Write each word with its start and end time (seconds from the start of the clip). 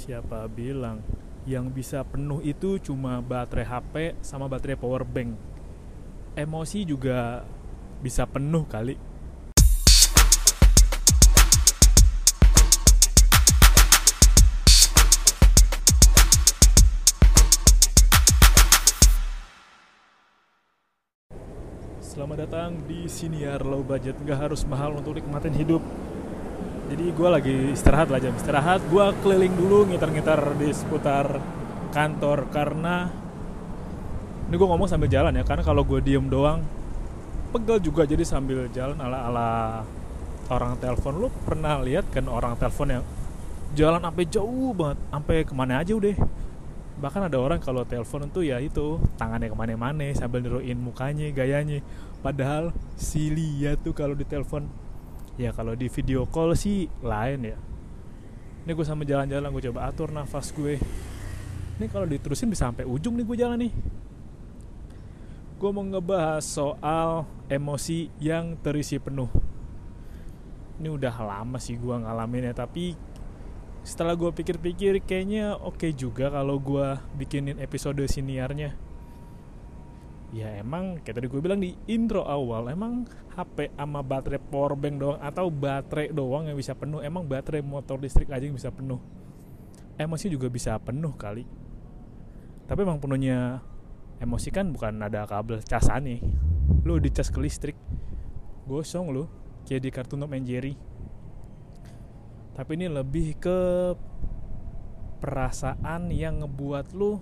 Siapa 0.00 0.48
bilang 0.48 1.04
yang 1.44 1.68
bisa 1.68 2.00
penuh 2.08 2.40
itu 2.40 2.80
cuma 2.80 3.20
baterai 3.20 3.68
HP 3.68 3.94
sama 4.24 4.48
baterai 4.48 4.80
power 4.80 5.04
bank. 5.04 5.36
Emosi 6.32 6.88
juga 6.88 7.44
bisa 8.00 8.24
penuh 8.24 8.64
kali. 8.64 8.96
Selamat 22.00 22.48
datang 22.48 22.88
di 22.88 23.04
Siniar 23.04 23.60
Low 23.68 23.84
Budget 23.84 24.16
Gak 24.24 24.48
harus 24.48 24.64
mahal 24.64 24.96
untuk 24.96 25.20
nikmatin 25.20 25.52
hidup 25.52 25.84
Jadi 26.90 27.06
gue 27.14 27.28
lagi 27.30 27.56
istirahat 27.70 28.10
lah 28.10 28.18
jam 28.18 28.34
istirahat. 28.34 28.82
Gue 28.90 29.06
keliling 29.22 29.54
dulu 29.54 29.86
ngitar-ngitar 29.86 30.58
di 30.58 30.74
seputar 30.74 31.38
kantor 31.94 32.50
Karena 32.50 33.06
Ini 34.50 34.54
gue 34.58 34.66
ngomong 34.66 34.90
sambil 34.90 35.06
jalan 35.06 35.30
ya 35.30 35.46
Karena 35.46 35.62
kalau 35.62 35.86
gue 35.86 36.02
diem 36.02 36.26
doang 36.26 36.66
Pegel 37.54 37.78
juga. 37.78 38.02
Jadi 38.02 38.26
sambil 38.26 38.66
jalan 38.74 38.98
ala-ala 38.98 39.86
Orang 40.50 40.82
telepon. 40.82 41.14
Lu 41.14 41.30
pernah 41.46 41.78
lihat 41.78 42.10
kan 42.10 42.26
orang 42.26 42.58
telepon 42.58 42.98
yang 42.98 43.04
Jalan 43.78 44.02
sampai 44.02 44.26
jauh 44.26 44.74
banget 44.74 44.98
Sampai 45.14 45.36
ke 45.46 45.54
mana 45.54 45.78
aja 45.78 45.94
udah? 45.94 46.18
Bahkan 47.00 47.32
ada 47.32 47.38
orang 47.40 47.62
kalau 47.62 47.86
telepon 47.88 48.28
tuh 48.28 48.44
ya 48.44 48.60
itu 48.60 49.00
tangannya 49.16 49.48
ke 49.48 49.56
mana-mana 49.56 50.04
sambil 50.12 50.44
niruin 50.44 50.76
mukanya 50.76 51.32
gayanya. 51.32 51.80
Padahal 52.20 52.76
si 53.00 53.32
Lia 53.32 53.72
tuh 53.80 53.96
kalau 53.96 54.12
di 54.12 54.28
telepon 54.28 54.68
ya 55.40 55.56
kalau 55.56 55.72
di 55.72 55.88
video 55.88 56.28
call 56.28 56.52
sih 56.52 56.84
lain 57.00 57.40
ya. 57.48 57.56
Ini 58.60 58.76
gue 58.76 58.84
sama 58.84 59.08
jalan-jalan 59.08 59.48
gue 59.56 59.72
coba 59.72 59.88
atur 59.88 60.12
nafas 60.12 60.52
gue. 60.52 60.76
Ini 61.80 61.88
kalau 61.88 62.04
diterusin 62.04 62.52
bisa 62.52 62.68
sampai 62.68 62.84
ujung 62.84 63.16
nih 63.16 63.24
gue 63.24 63.36
jalan 63.40 63.58
nih. 63.64 63.72
Gue 65.56 65.70
mau 65.72 65.80
ngebahas 65.80 66.44
soal 66.44 67.24
emosi 67.48 68.12
yang 68.20 68.60
terisi 68.60 69.00
penuh. 69.00 69.32
Ini 70.76 70.92
udah 70.92 71.16
lama 71.24 71.56
sih 71.56 71.80
gue 71.80 71.96
ngalamin 71.96 72.52
ya 72.52 72.54
tapi 72.56 72.92
setelah 73.80 74.12
gue 74.12 74.28
pikir-pikir 74.28 75.00
kayaknya 75.08 75.56
oke 75.56 75.80
okay 75.80 75.96
juga 75.96 76.28
kalau 76.28 76.60
gue 76.60 77.00
bikinin 77.16 77.56
episode 77.64 78.04
siniarnya 78.04 78.76
ya 80.30 80.62
emang 80.62 81.02
kayak 81.02 81.18
tadi 81.18 81.26
gue 81.26 81.40
bilang 81.42 81.58
di 81.58 81.74
intro 81.90 82.22
awal 82.22 82.70
emang 82.70 83.02
HP 83.34 83.74
sama 83.74 84.02
baterai 84.02 84.38
power 84.38 84.78
bank 84.78 84.96
doang 85.02 85.18
atau 85.18 85.50
baterai 85.50 86.14
doang 86.14 86.46
yang 86.46 86.58
bisa 86.58 86.74
penuh? 86.78 87.02
Emang 87.02 87.26
baterai 87.26 87.62
motor 87.62 87.98
listrik 87.98 88.30
aja 88.30 88.46
yang 88.46 88.54
bisa 88.54 88.70
penuh? 88.70 89.02
Emosi 89.98 90.30
juga 90.30 90.46
bisa 90.46 90.78
penuh 90.78 91.12
kali. 91.18 91.44
Tapi 92.70 92.80
emang 92.86 93.02
penuhnya 93.02 93.58
emosi 94.22 94.54
kan 94.54 94.70
bukan 94.70 95.02
ada 95.02 95.26
kabel 95.26 95.58
casan 95.66 96.06
nih. 96.06 96.20
Lu 96.86 97.02
dicas 97.02 97.28
ke 97.28 97.38
listrik 97.42 97.76
gosong 98.70 99.10
lu 99.10 99.26
kayak 99.66 99.82
di 99.82 99.90
kartun 99.90 100.22
Tom 100.22 100.34
and 100.34 100.46
Jerry. 100.46 100.78
Tapi 102.54 102.70
ini 102.78 102.86
lebih 102.86 103.38
ke 103.38 103.58
perasaan 105.20 106.08
yang 106.10 106.42
ngebuat 106.42 106.96
lu 106.96 107.20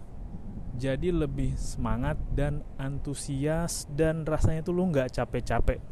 jadi 0.79 1.11
lebih 1.11 1.59
semangat 1.59 2.15
dan 2.33 2.63
antusias 2.79 3.91
dan 3.91 4.23
rasanya 4.23 4.63
tuh 4.63 4.73
lu 4.73 4.87
nggak 4.89 5.11
capek-capek. 5.11 5.83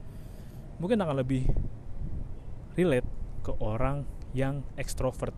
Mungkin 0.79 1.03
akan 1.03 1.17
lebih 1.19 1.45
relate 2.79 3.09
ke 3.43 3.53
orang 3.59 4.07
yang 4.31 4.63
ekstrovert. 4.79 5.35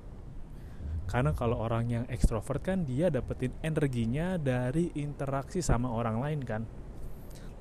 Karena 1.08 1.32
kalau 1.32 1.56
orang 1.56 1.88
yang 1.88 2.04
ekstrovert 2.12 2.60
kan 2.60 2.84
dia 2.84 3.08
dapetin 3.08 3.56
energinya 3.64 4.36
dari 4.36 4.92
interaksi 4.92 5.64
sama 5.64 5.88
orang 5.88 6.20
lain 6.20 6.40
kan. 6.44 6.62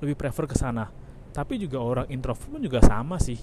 Lebih 0.04 0.20
prefer 0.20 0.44
ke 0.44 0.54
sana. 0.54 0.92
Tapi 1.32 1.56
juga 1.56 1.80
orang 1.80 2.06
introvert 2.12 2.52
pun 2.52 2.60
juga 2.60 2.84
sama 2.84 3.16
sih. 3.16 3.40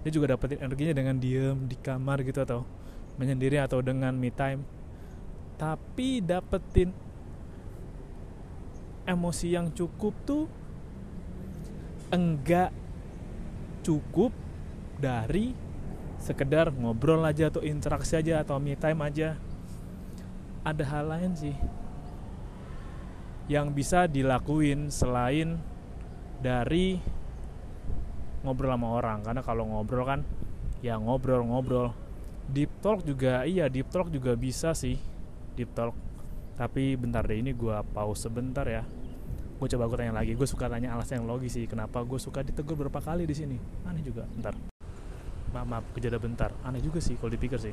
Dia 0.00 0.10
juga 0.14 0.32
dapetin 0.32 0.64
energinya 0.64 0.94
dengan 0.96 1.20
diem 1.20 1.68
di 1.68 1.76
kamar 1.76 2.24
gitu 2.24 2.40
atau 2.40 2.64
menyendiri 3.20 3.60
atau 3.60 3.84
dengan 3.84 4.16
me 4.16 4.32
time. 4.32 4.64
Tapi 5.60 6.24
dapetin 6.24 7.05
emosi 9.06 9.54
yang 9.54 9.70
cukup 9.70 10.12
tuh 10.26 10.44
enggak 12.10 12.74
cukup 13.86 14.34
dari 14.98 15.54
sekedar 16.18 16.74
ngobrol 16.74 17.22
aja 17.22 17.46
atau 17.46 17.62
interaksi 17.62 18.18
aja 18.18 18.42
atau 18.42 18.58
me 18.58 18.74
time 18.74 18.98
aja. 19.06 19.38
Ada 20.66 20.82
hal 20.82 21.06
lain 21.06 21.32
sih 21.38 21.54
yang 23.46 23.70
bisa 23.70 24.10
dilakuin 24.10 24.90
selain 24.90 25.62
dari 26.42 26.98
ngobrol 28.42 28.74
sama 28.74 28.88
orang. 28.98 29.22
Karena 29.22 29.42
kalau 29.46 29.70
ngobrol 29.70 30.02
kan 30.02 30.20
ya 30.82 30.98
ngobrol-ngobrol. 30.98 31.94
Deep 32.46 32.70
talk 32.78 33.02
juga 33.02 33.42
iya 33.42 33.66
deep 33.66 33.90
talk 33.90 34.10
juga 34.10 34.34
bisa 34.34 34.74
sih 34.74 34.98
deep 35.54 35.70
talk. 35.78 35.94
Tapi 36.58 36.98
bentar 36.98 37.22
deh 37.22 37.38
ini 37.38 37.54
gue 37.54 37.76
pause 37.94 38.26
sebentar 38.26 38.66
ya 38.66 38.95
gue 39.56 39.68
coba 39.72 39.88
gue 39.88 39.96
tanya 39.96 40.14
lagi 40.20 40.36
gue 40.36 40.48
suka 40.48 40.68
tanya 40.68 40.92
alasan 40.92 41.24
yang 41.24 41.32
logis 41.32 41.56
sih 41.56 41.64
kenapa 41.64 42.04
gue 42.04 42.20
suka 42.20 42.44
ditegur 42.44 42.76
berapa 42.76 43.00
kali 43.00 43.24
di 43.24 43.32
sini. 43.32 43.56
Aneh 43.88 44.04
juga 44.04 44.28
bentar. 44.28 44.52
Maaf 45.56 45.66
maaf 45.66 45.84
kejadian 45.96 46.20
bentar. 46.20 46.52
Aneh 46.60 46.84
juga 46.84 47.00
sih 47.00 47.16
kalau 47.16 47.32
dipikir 47.32 47.56
sih. 47.56 47.72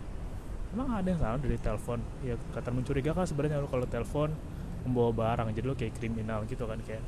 Emang 0.73 0.89
ada 0.95 1.05
yang 1.05 1.19
salah 1.19 1.38
dari 1.38 1.59
telepon? 1.59 1.99
Ya 2.23 2.39
kata 2.55 2.72
mencurigakan 2.72 3.27
sebenarnya 3.27 3.61
lo 3.61 3.67
kalau 3.67 3.85
telepon 3.85 4.31
membawa 4.88 5.11
barang 5.11 5.55
jadi 5.55 5.66
lo 5.67 5.75
kayak 5.75 5.95
kriminal 5.95 6.43
gitu 6.47 6.67
kan 6.67 6.79
kayak 6.83 7.03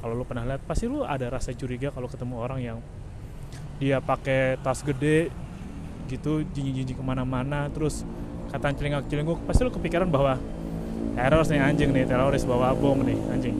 kalau 0.00 0.16
lu 0.16 0.24
pernah 0.24 0.48
lihat 0.48 0.62
pasti 0.64 0.88
lu 0.88 1.04
ada 1.04 1.28
rasa 1.28 1.52
curiga 1.52 1.92
kalau 1.92 2.08
ketemu 2.08 2.34
orang 2.40 2.60
yang 2.62 2.78
dia 3.82 4.00
pakai 4.00 4.56
tas 4.62 4.80
gede 4.80 5.28
gitu 6.08 6.42
jinjing-jinjing 6.42 6.96
ke 6.96 7.04
mana-mana 7.04 7.68
terus 7.70 8.02
kata 8.50 8.74
celingak 8.74 9.06
celinguk 9.06 9.38
pasti 9.46 9.62
lu 9.62 9.70
kepikiran 9.70 10.08
bahwa 10.10 10.40
teroris 11.20 11.52
nih 11.52 11.60
anjing 11.60 11.90
nih 11.92 12.08
teroris 12.08 12.48
bawa 12.48 12.72
bom 12.72 12.96
nih 13.04 13.18
anjing. 13.28 13.56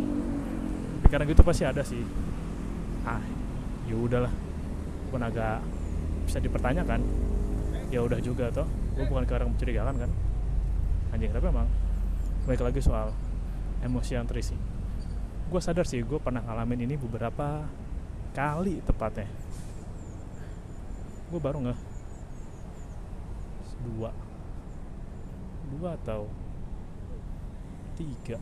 Pikiran 1.04 1.28
gitu 1.28 1.43
pasti 1.44 1.65
ada 1.69 1.84
sih. 1.84 2.00
Ah 3.04 3.21
ya 3.84 3.97
udahlah. 4.00 4.32
Pun 5.12 5.21
agak 5.21 5.60
bisa 6.25 6.41
dipertanyakan. 6.41 7.04
Ya 7.93 8.00
udah 8.00 8.16
juga 8.25 8.49
toh. 8.49 8.65
Gue 8.97 9.04
bukan 9.04 9.28
ke 9.28 9.32
orang 9.37 9.53
mencurigakan 9.53 9.94
kan. 10.00 10.10
Anjing 11.12 11.31
tapi 11.37 11.47
emang 11.53 11.69
baik 12.49 12.65
lagi 12.65 12.81
soal 12.81 13.12
emosi 13.84 14.16
yang 14.16 14.25
terisi. 14.25 14.56
Gue 15.53 15.60
sadar 15.60 15.84
sih 15.84 16.00
gue 16.00 16.16
pernah 16.16 16.41
ngalamin 16.41 16.88
ini 16.88 16.97
beberapa 16.97 17.69
kali 18.32 18.81
tepatnya. 18.88 19.28
Gue 21.28 21.41
baru 21.43 21.60
nggak 21.60 21.78
dua. 23.84 24.10
Dua 25.70 25.91
atau 25.94 26.40
tiga. 28.00 28.41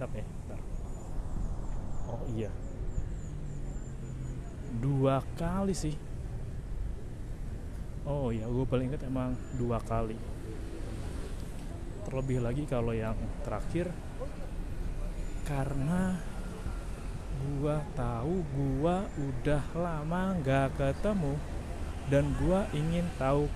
Berapa 0.00 0.16
ya? 0.16 0.26
Oh 2.08 2.24
iya. 2.32 2.50
Dua 4.80 5.20
kali 5.36 5.76
sih. 5.76 5.92
Oh 8.08 8.32
iya. 8.32 8.48
Gue 8.48 8.64
paling 8.64 8.88
inget 8.88 9.04
emang 9.04 9.36
dua 9.60 9.76
kali. 9.84 10.16
Terlebih 12.08 12.40
lagi 12.40 12.64
kalau 12.64 12.96
yang 12.96 13.14
terakhir 13.44 13.92
karena 15.42 16.16
gua 17.58 17.82
tahu 17.98 18.46
gua 18.54 19.02
udah 19.18 19.64
lama 19.74 20.38
nggak 20.38 20.78
ketemu 20.78 21.34
dan 22.06 22.30
gua 22.38 22.70
ingin 22.70 23.06
tahu 23.18 23.50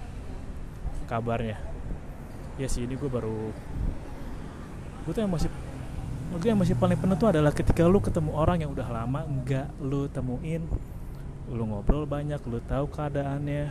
kabarnya. 1.06 1.58
Ya 2.56 2.66
sih 2.66 2.88
ini 2.88 2.96
gue 2.96 3.10
baru 3.12 3.52
gue 5.06 5.12
tuh 5.14 5.22
yang 5.22 5.30
masih 5.30 5.50
gue 6.36 6.48
yang 6.50 6.58
masih 6.58 6.74
paling 6.74 6.98
penuh 6.98 7.16
tuh 7.16 7.30
adalah 7.30 7.54
ketika 7.54 7.86
lu 7.86 8.02
ketemu 8.02 8.34
orang 8.34 8.66
yang 8.66 8.74
udah 8.74 8.88
lama 8.90 9.22
nggak 9.22 9.70
lu 9.78 10.10
temuin 10.10 10.66
lu 11.46 11.62
ngobrol 11.62 12.04
banyak 12.10 12.42
lu 12.50 12.58
tahu 12.66 12.90
keadaannya 12.90 13.70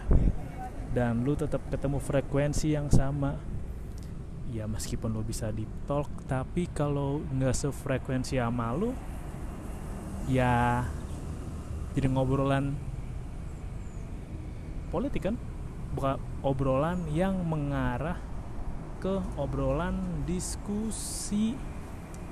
dan 0.95 1.27
lu 1.27 1.35
tetap 1.35 1.59
ketemu 1.67 1.99
frekuensi 1.99 2.71
yang 2.71 2.87
sama. 2.87 3.35
Ya 4.55 4.63
meskipun 4.63 5.11
lo 5.11 5.19
bisa 5.19 5.51
di 5.51 5.67
talk 5.83 6.07
tapi 6.31 6.71
kalau 6.71 7.19
nggak 7.27 7.51
sefrekuensi 7.51 8.39
sama 8.39 8.71
lo 8.71 8.95
ya 10.31 10.87
jadi 11.91 12.07
ngobrolan 12.07 12.71
politik 14.95 15.27
kan? 15.27 15.35
Bukan 15.91 16.15
obrolan 16.39 17.03
yang 17.11 17.43
mengarah 17.43 18.15
ke 19.05 19.21
obrolan 19.37 20.25
diskusi 20.25 21.53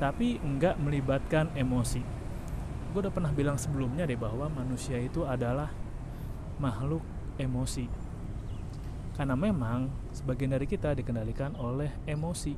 tapi 0.01 0.41
nggak 0.41 0.81
melibatkan 0.81 1.53
emosi. 1.53 2.01
Gue 2.89 3.05
udah 3.05 3.13
pernah 3.13 3.29
bilang 3.29 3.61
sebelumnya 3.61 4.09
deh 4.09 4.17
bahwa 4.17 4.49
manusia 4.49 4.97
itu 4.97 5.21
adalah 5.21 5.69
makhluk 6.57 7.05
emosi. 7.37 7.85
Karena 9.13 9.37
memang 9.37 9.93
sebagian 10.17 10.57
dari 10.57 10.65
kita 10.65 10.97
dikendalikan 10.97 11.53
oleh 11.61 11.93
emosi. 12.09 12.57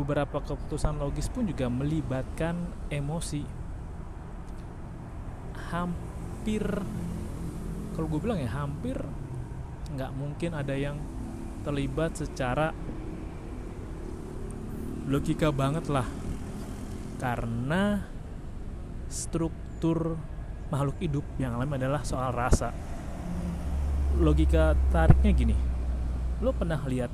Beberapa 0.00 0.40
keputusan 0.40 0.96
logis 0.96 1.28
pun 1.28 1.44
juga 1.44 1.68
melibatkan 1.68 2.56
emosi. 2.88 3.44
Hampir 5.68 6.64
kalau 7.92 8.08
gue 8.08 8.20
bilang 8.24 8.40
ya 8.40 8.48
hampir 8.48 8.96
nggak 9.92 10.16
mungkin 10.16 10.56
ada 10.56 10.72
yang 10.72 10.96
terlibat 11.60 12.16
secara 12.16 12.72
logika 15.10 15.50
banget 15.50 15.90
lah. 15.90 16.06
Karena 17.20 18.00
struktur 19.10 20.16
makhluk 20.72 20.96
hidup 21.02 21.26
yang 21.36 21.58
lain 21.58 21.76
adalah 21.76 22.00
soal 22.06 22.32
rasa. 22.32 22.72
Logika 24.16 24.78
tariknya 24.94 25.32
gini. 25.34 25.56
Lo 26.40 26.56
pernah 26.56 26.80
lihat 26.86 27.12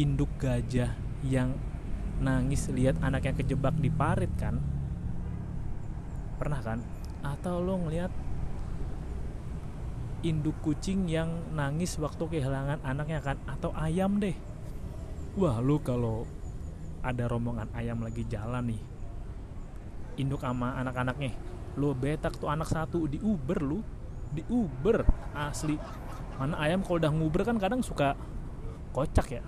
induk 0.00 0.30
gajah 0.40 0.94
yang 1.26 1.52
nangis 2.22 2.70
lihat 2.70 2.96
anaknya 3.02 3.34
kejebak 3.36 3.74
di 3.76 3.90
parit 3.90 4.30
kan? 4.38 4.62
Pernah 6.38 6.60
kan? 6.62 6.78
Atau 7.20 7.60
lo 7.60 7.76
ngeliat 7.84 8.10
induk 10.24 10.56
kucing 10.64 11.06
yang 11.06 11.28
nangis 11.52 12.00
waktu 12.00 12.24
kehilangan 12.24 12.80
anaknya 12.80 13.20
kan? 13.20 13.36
Atau 13.44 13.70
ayam 13.76 14.16
deh? 14.16 14.34
Wah 15.36 15.60
lu 15.60 15.78
kalau 15.84 16.24
ada 17.04 17.28
rombongan 17.28 17.68
ayam 17.76 18.00
lagi 18.00 18.24
jalan 18.24 18.72
nih 18.72 18.82
induk 20.14 20.40
sama 20.40 20.78
anak-anaknya 20.78 21.34
lu 21.74 21.90
betak 21.90 22.38
tuh 22.38 22.46
anak 22.46 22.70
satu 22.70 23.10
di 23.10 23.18
Uber 23.18 23.58
lu. 23.62 23.82
Di 24.34 24.42
Uber 24.50 25.02
asli. 25.34 25.78
Mana 26.38 26.58
ayam 26.58 26.82
kalau 26.82 26.98
udah 26.98 27.12
nguber 27.14 27.42
kan 27.46 27.58
kadang 27.58 27.82
suka 27.82 28.18
kocak 28.94 29.38
ya. 29.38 29.42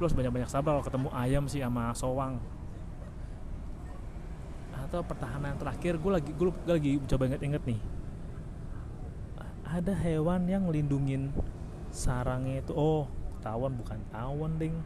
Lu 0.00 0.04
harus 0.04 0.16
banyak-banyak 0.16 0.48
sabar 0.48 0.80
kalau 0.80 0.84
ketemu 0.84 1.08
ayam 1.12 1.44
sih 1.48 1.60
sama 1.60 1.92
sowang. 1.96 2.40
Atau 4.76 5.00
pertahanan 5.04 5.56
terakhir 5.56 5.96
gue 5.96 6.12
lagi 6.12 6.30
gue 6.32 6.48
lagi 6.68 6.90
coba 7.08 7.22
inget-inget 7.28 7.64
nih 7.64 7.80
ada 9.72 9.96
hewan 9.96 10.44
yang 10.44 10.68
lindungin 10.68 11.32
sarangnya 11.88 12.60
itu. 12.60 12.72
Oh 12.76 13.08
tawon 13.40 13.72
bukan 13.80 13.98
tawon 14.12 14.60
ding. 14.60 14.76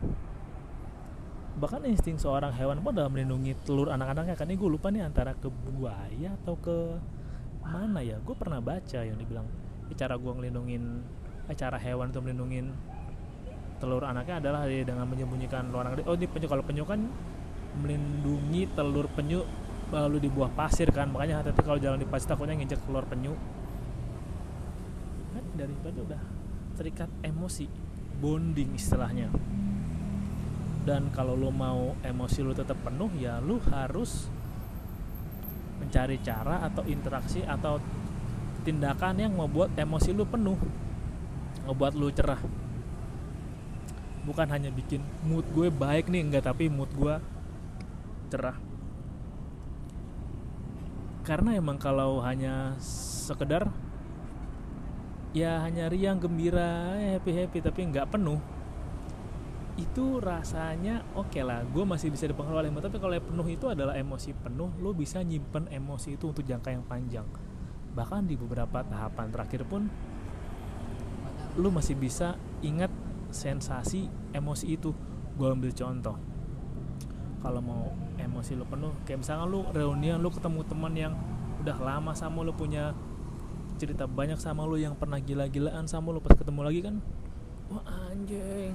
Bahkan 1.58 1.82
insting 1.88 2.20
seorang 2.20 2.54
hewan 2.54 2.78
pun 2.84 2.94
dalam 2.94 3.10
melindungi 3.10 3.58
telur 3.66 3.90
anak-anaknya 3.90 4.38
kan. 4.38 4.46
Ini 4.46 4.54
gue 4.54 4.70
lupa 4.70 4.94
nih 4.94 5.02
antara 5.02 5.34
ke 5.34 5.50
buaya 5.50 6.38
atau 6.42 6.54
ke 6.54 6.76
mana 7.66 7.98
ya. 8.04 8.22
Gue 8.22 8.38
pernah 8.38 8.62
baca 8.62 9.02
yang 9.02 9.18
dibilang 9.18 9.48
eh, 9.90 9.96
cara 9.98 10.14
gue 10.14 10.32
ngelindungin 10.32 11.02
eh, 11.50 11.56
cara 11.58 11.80
hewan 11.82 12.14
itu 12.14 12.20
melindungin 12.22 12.70
telur 13.76 14.08
anaknya 14.08 14.40
adalah 14.40 14.64
dengan 14.64 15.04
menyembunyikan 15.04 15.68
anak 15.68 16.00
oh 16.08 16.16
ini 16.16 16.24
penyu 16.24 16.48
kalau 16.48 16.64
penyu 16.64 16.88
kan 16.88 16.96
melindungi 17.76 18.72
telur 18.72 19.04
penyu 19.12 19.44
lalu 19.90 20.22
di 20.22 20.28
buah 20.30 20.52
pasir 20.54 20.92
kan. 20.94 21.10
Makanya 21.10 21.42
hati-hati 21.42 21.62
kalau 21.66 21.80
jalan 21.82 21.98
di 21.98 22.06
pasir 22.06 22.30
takutnya 22.30 22.54
nginjek 22.54 22.84
telur 22.86 23.02
penyu 23.08 23.34
dari 25.56 25.72
tadi 25.80 25.98
udah 26.04 26.22
terikat 26.76 27.08
emosi 27.24 27.64
bonding 28.20 28.76
istilahnya. 28.76 29.32
Dan 30.86 31.10
kalau 31.10 31.34
lo 31.34 31.50
mau 31.50 31.98
emosi 32.04 32.46
lo 32.46 32.54
tetap 32.54 32.78
penuh 32.84 33.10
ya 33.18 33.42
lo 33.42 33.58
harus 33.72 34.30
mencari 35.82 36.20
cara 36.22 36.62
atau 36.62 36.86
interaksi 36.86 37.42
atau 37.42 37.82
tindakan 38.62 39.18
yang 39.18 39.32
membuat 39.34 39.74
emosi 39.74 40.14
lo 40.14 40.28
penuh 40.28 40.60
ngebuat 41.66 41.92
lo 41.98 42.08
cerah. 42.14 42.40
Bukan 44.22 44.46
hanya 44.50 44.70
bikin 44.70 45.02
mood 45.26 45.46
gue 45.56 45.72
baik 45.72 46.06
nih 46.12 46.22
enggak 46.22 46.46
tapi 46.46 46.70
mood 46.70 46.90
gue 46.94 47.18
cerah. 48.30 48.58
Karena 51.26 51.58
emang 51.58 51.78
kalau 51.82 52.22
hanya 52.22 52.78
sekedar 52.78 53.66
ya 55.36 55.60
hanya 55.60 55.92
riang 55.92 56.16
gembira 56.16 56.96
happy 56.96 57.36
happy 57.36 57.60
tapi 57.60 57.84
nggak 57.92 58.08
penuh. 58.08 58.40
Itu 59.76 60.16
rasanya 60.24 61.04
oke 61.12 61.28
okay 61.28 61.44
lah 61.44 61.60
gue 61.68 61.84
masih 61.84 62.08
bisa 62.08 62.24
dipengaruhi 62.24 62.72
oleh 62.72 62.80
tapi 62.80 62.96
kalau 62.96 63.12
penuh 63.20 63.44
itu 63.52 63.68
adalah 63.68 63.92
emosi 64.00 64.32
penuh 64.32 64.72
lo 64.80 64.96
bisa 64.96 65.20
nyimpen 65.20 65.68
emosi 65.68 66.16
itu 66.16 66.32
untuk 66.32 66.40
jangka 66.40 66.72
yang 66.72 66.84
panjang. 66.88 67.28
Bahkan 67.92 68.24
di 68.24 68.40
beberapa 68.40 68.80
tahapan 68.80 69.28
terakhir 69.28 69.68
pun 69.68 69.92
lo 71.60 71.68
masih 71.68 72.00
bisa 72.00 72.40
ingat 72.64 72.88
sensasi 73.28 74.08
emosi 74.32 74.72
itu. 74.72 74.96
Gue 75.36 75.52
ambil 75.52 75.68
contoh. 75.76 76.16
Kalau 77.44 77.60
mau 77.60 77.92
emosi 78.16 78.56
lo 78.56 78.64
penuh 78.64 78.96
kayak 79.04 79.20
misalnya 79.20 79.44
lo 79.44 79.68
reunian 79.68 80.16
lo 80.16 80.32
ketemu 80.32 80.64
teman 80.64 80.96
yang 80.96 81.12
udah 81.60 81.76
lama 81.76 82.16
sama 82.16 82.40
lo 82.40 82.56
punya 82.56 82.96
cerita 83.76 84.08
banyak 84.08 84.40
sama 84.40 84.64
lu 84.64 84.80
yang 84.80 84.96
pernah 84.96 85.20
gila-gilaan 85.20 85.84
sama 85.86 86.10
lu 86.10 86.18
pas 86.18 86.32
ketemu 86.32 86.60
lagi 86.64 86.80
kan? 86.82 86.98
Wah 87.68 87.84
anjing. 88.10 88.72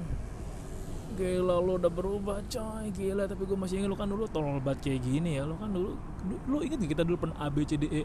Gila 1.18 1.60
lu 1.60 1.76
udah 1.76 1.92
berubah 1.92 2.40
coy. 2.48 2.88
Gila 2.96 3.28
tapi 3.28 3.44
gue 3.44 3.58
masih 3.60 3.84
ingat 3.84 3.90
lu 3.92 3.98
kan 4.00 4.08
dulu 4.08 4.24
tolol 4.32 4.64
banget 4.64 4.88
kayak 4.88 5.02
gini 5.04 5.42
ya. 5.42 5.44
Lu 5.44 5.60
kan 5.60 5.74
dulu 5.74 6.00
lu 6.48 6.58
inget 6.64 6.80
gak 6.80 6.92
kita 6.96 7.04
dulu 7.04 7.28
pernah 7.28 7.38
A 7.42 7.52
B 7.52 7.68
C 7.68 7.76
D 7.76 7.86
E? 7.92 8.04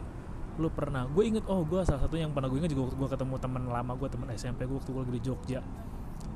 Lu 0.59 0.67
pernah. 0.73 1.07
Gue 1.07 1.29
inget 1.29 1.45
oh 1.47 1.63
gue 1.63 1.79
salah 1.87 2.03
satu 2.03 2.19
yang 2.19 2.35
pernah 2.35 2.51
gue 2.51 2.59
inget 2.59 2.75
juga 2.75 2.91
waktu 2.91 2.97
gue 2.99 3.09
ketemu 3.15 3.35
teman 3.39 3.63
lama 3.69 3.93
gue 3.95 4.09
teman 4.11 4.27
SMP 4.35 4.67
gue 4.67 4.75
waktu 4.75 4.91
gue 4.91 5.01
lagi 5.07 5.13
di 5.15 5.21
Jogja. 5.23 5.61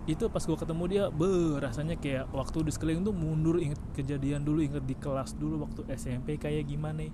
Itu 0.07 0.31
pas 0.31 0.41
gue 0.41 0.57
ketemu 0.57 0.83
dia 0.87 1.03
be 1.11 1.59
rasanya 1.59 1.99
kayak 1.99 2.31
waktu 2.31 2.65
di 2.65 2.71
sekeliling 2.71 3.03
tuh 3.03 3.13
mundur 3.13 3.59
inget 3.59 3.81
kejadian 3.93 4.41
dulu 4.41 4.63
inget 4.63 4.85
di 4.85 4.95
kelas 4.95 5.35
dulu 5.35 5.67
waktu 5.67 5.85
SMP 5.93 6.39
kayak 6.39 6.69
gimana 6.69 7.09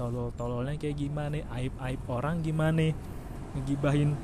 tolol-tololnya 0.00 0.80
kayak 0.80 0.96
gimana 0.96 1.44
aib-aib 1.52 2.00
orang 2.08 2.40
gimana 2.40 2.88
ngegibahin 3.52 4.16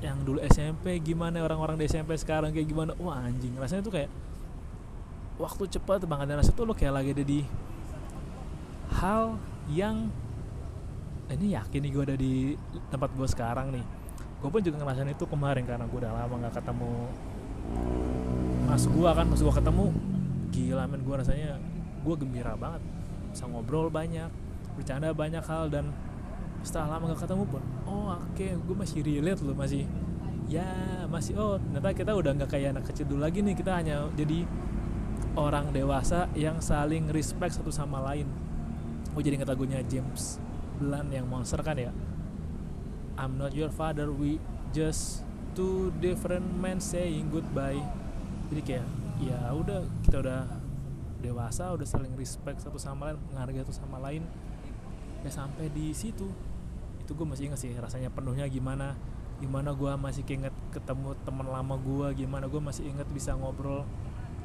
yang 0.00 0.24
dulu 0.24 0.40
SMP 0.48 0.96
gimana 1.04 1.44
orang-orang 1.44 1.76
di 1.76 1.84
SMP 1.84 2.16
sekarang 2.16 2.56
kayak 2.56 2.64
gimana. 2.70 2.96
Wah 2.96 3.20
anjing 3.20 3.52
rasanya 3.60 3.84
tuh 3.84 3.92
kayak 3.92 4.08
waktu 5.36 5.68
cepat 5.68 6.08
banget 6.08 6.32
dan 6.32 6.40
rasanya 6.40 6.56
tuh 6.56 6.64
lo 6.64 6.72
kayak 6.72 6.94
lagi 6.96 7.10
ada 7.12 7.24
di 7.26 7.40
hal 8.96 9.36
yang 9.68 10.08
ini 11.28 11.52
yakin 11.52 11.80
nih 11.84 11.90
gue 11.92 12.02
ada 12.08 12.16
di 12.16 12.56
tempat 12.88 13.12
gue 13.12 13.28
sekarang 13.28 13.68
nih. 13.76 13.84
Gue 14.38 14.48
pun 14.48 14.62
juga 14.64 14.80
ngerasain 14.80 15.12
itu 15.12 15.26
kemarin 15.28 15.66
karena 15.68 15.84
gue 15.84 15.98
udah 15.98 16.14
lama 16.14 16.34
nggak 16.46 16.54
ketemu 16.62 16.94
mas 18.68 18.84
gue 18.84 19.10
kan 19.10 19.26
mas 19.26 19.40
gue 19.40 19.54
ketemu 19.54 19.84
gila 20.52 20.84
men 20.86 21.00
gue 21.00 21.14
rasanya 21.16 21.50
gue 22.04 22.14
gembira 22.20 22.52
banget 22.54 22.80
bisa 23.38 23.46
ngobrol 23.46 23.86
banyak 23.86 24.26
bercanda 24.74 25.14
banyak 25.14 25.46
hal 25.46 25.70
dan 25.70 25.94
setelah 26.66 26.98
lama 26.98 27.14
gak 27.14 27.22
ketemu 27.22 27.44
pun 27.46 27.62
oh 27.86 28.18
oke 28.18 28.34
okay, 28.34 28.58
gue 28.58 28.74
masih 28.74 28.98
relate 29.06 29.46
loh 29.46 29.54
masih 29.54 29.86
ya 30.50 30.66
masih 31.06 31.38
oh 31.38 31.54
ternyata 31.54 31.94
kita 31.94 32.10
udah 32.18 32.34
nggak 32.34 32.50
kayak 32.50 32.74
anak 32.74 32.90
kecil 32.90 33.06
dulu 33.14 33.22
lagi 33.22 33.46
nih 33.46 33.54
kita 33.54 33.78
hanya 33.78 34.10
jadi 34.18 34.42
orang 35.38 35.70
dewasa 35.70 36.26
yang 36.34 36.58
saling 36.58 37.14
respect 37.14 37.54
satu 37.54 37.70
sama 37.70 38.02
lain. 38.02 38.26
Gue 39.14 39.22
jadi 39.22 39.38
inget 39.38 39.50
lagunya 39.50 39.78
James 39.86 40.42
Blunt 40.82 41.14
yang 41.14 41.30
monster 41.30 41.62
kan 41.62 41.78
ya? 41.78 41.94
I'm 43.14 43.38
not 43.38 43.54
your 43.54 43.70
father 43.70 44.10
we 44.10 44.42
just 44.74 45.22
two 45.54 45.94
different 46.02 46.58
men 46.58 46.82
saying 46.82 47.30
goodbye. 47.30 47.78
Jadi 48.50 48.60
kayak 48.66 48.86
ya 49.22 49.38
udah 49.54 49.86
kita 50.02 50.26
udah 50.26 50.42
dewasa 51.18 51.74
udah 51.74 51.86
saling 51.86 52.14
respect 52.14 52.62
satu 52.62 52.78
sama 52.78 53.10
lain 53.10 53.18
menghargai 53.30 53.62
satu 53.66 53.74
sama 53.74 53.98
lain 53.98 54.22
ya 55.26 55.30
sampai 55.30 55.70
di 55.70 55.90
situ. 55.90 56.30
Itu 57.02 57.16
gue 57.16 57.26
masih 57.26 57.50
inget 57.50 57.60
sih 57.60 57.72
rasanya 57.74 58.12
penuhnya 58.12 58.46
gimana 58.46 58.94
gimana 59.38 59.70
gue 59.70 59.92
masih 59.94 60.26
inget 60.26 60.54
ketemu 60.74 61.14
teman 61.22 61.46
lama 61.46 61.78
gue 61.78 62.26
gimana 62.26 62.50
gue 62.50 62.58
masih 62.58 62.90
inget 62.90 63.06
bisa 63.14 63.38
ngobrol 63.38 63.86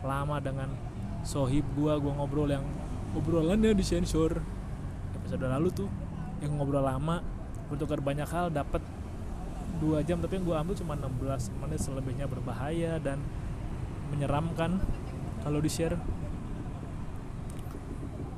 lama 0.05 0.37
dengan 0.37 0.69
sohib 1.25 1.65
gue 1.73 1.93
gue 1.97 2.13
ngobrol 2.13 2.49
yang 2.49 2.65
obrolannya 3.13 3.73
di 3.73 3.85
sensor. 3.85 4.41
Episode 5.13 5.45
lalu 5.45 5.69
tuh 5.71 5.89
yang 6.41 6.57
ngobrol 6.57 6.83
lama 6.83 7.21
bertukar 7.69 8.01
banyak 8.01 8.27
hal 8.27 8.49
dapat 8.49 8.81
dua 9.79 10.01
jam. 10.01 10.19
Tapi 10.19 10.41
yang 10.41 10.45
gue 10.45 10.55
ambil 10.57 10.75
cuma 10.77 10.93
16 10.97 11.61
menit 11.63 11.79
selebihnya 11.81 12.25
berbahaya 12.25 12.97
dan 13.01 13.21
menyeramkan 14.13 14.77
kalau 15.41 15.57
di 15.57 15.69
share 15.69 15.97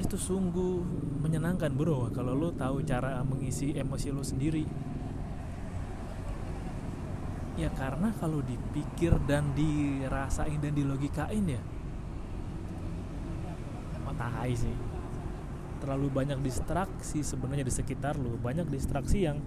itu 0.05 0.17
sungguh 0.21 0.85
menyenangkan 1.25 1.73
bro. 1.73 2.13
Kalau 2.13 2.37
lo 2.37 2.53
tahu 2.53 2.85
cara 2.85 3.19
mengisi 3.25 3.73
emosi 3.73 4.07
lo 4.13 4.21
sendiri. 4.21 4.63
Ya 7.57 7.71
karena 7.73 8.13
kalau 8.21 8.43
dipikir 8.45 9.15
dan 9.25 9.55
dirasain 9.57 10.59
dan 10.59 10.75
dilogikain 10.75 11.45
ya 11.49 11.61
matahari 14.05 14.53
sih. 14.53 14.75
Terlalu 15.81 16.07
banyak 16.13 16.39
distraksi 16.45 17.25
sebenarnya 17.25 17.65
di 17.65 17.73
sekitar 17.73 18.15
lo 18.21 18.37
banyak 18.37 18.69
distraksi 18.69 19.25
yang 19.25 19.41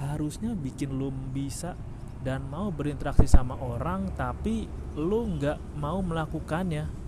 harusnya 0.00 0.56
bikin 0.56 0.96
lu 0.96 1.12
bisa 1.12 1.76
dan 2.22 2.46
mau 2.48 2.70
berinteraksi 2.70 3.26
sama 3.26 3.58
orang 3.58 4.14
tapi 4.14 4.66
lu 4.94 5.36
nggak 5.38 5.78
mau 5.78 5.98
melakukannya 6.00 7.01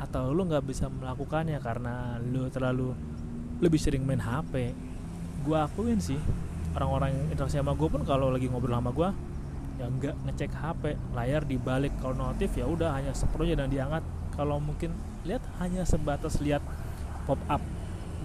atau 0.00 0.32
lu 0.32 0.48
nggak 0.48 0.64
bisa 0.64 0.88
melakukannya 0.88 1.60
karena 1.60 2.16
lu 2.24 2.48
terlalu 2.48 2.96
lebih 3.60 3.76
sering 3.76 4.00
main 4.08 4.20
HP 4.20 4.72
gue 5.44 5.56
akuin 5.56 6.00
sih 6.00 6.16
orang-orang 6.72 7.12
yang 7.12 7.26
interaksi 7.36 7.60
sama 7.60 7.76
gue 7.76 7.88
pun 7.92 8.02
kalau 8.08 8.32
lagi 8.32 8.48
ngobrol 8.48 8.72
sama 8.72 8.90
gue 8.96 9.10
ya 9.80 9.86
nggak 9.88 10.16
ngecek 10.28 10.52
HP 10.56 10.82
layar 11.12 11.44
dibalik 11.44 11.92
kalau 12.00 12.16
notif 12.16 12.52
ya 12.56 12.64
udah 12.64 12.96
hanya 12.96 13.12
sepenuhnya 13.12 13.64
dan 13.64 13.68
diangkat 13.68 14.04
kalau 14.32 14.56
mungkin 14.56 14.96
lihat 15.28 15.44
hanya 15.60 15.84
sebatas 15.84 16.40
lihat 16.40 16.64
pop 17.28 17.40
up 17.48 17.60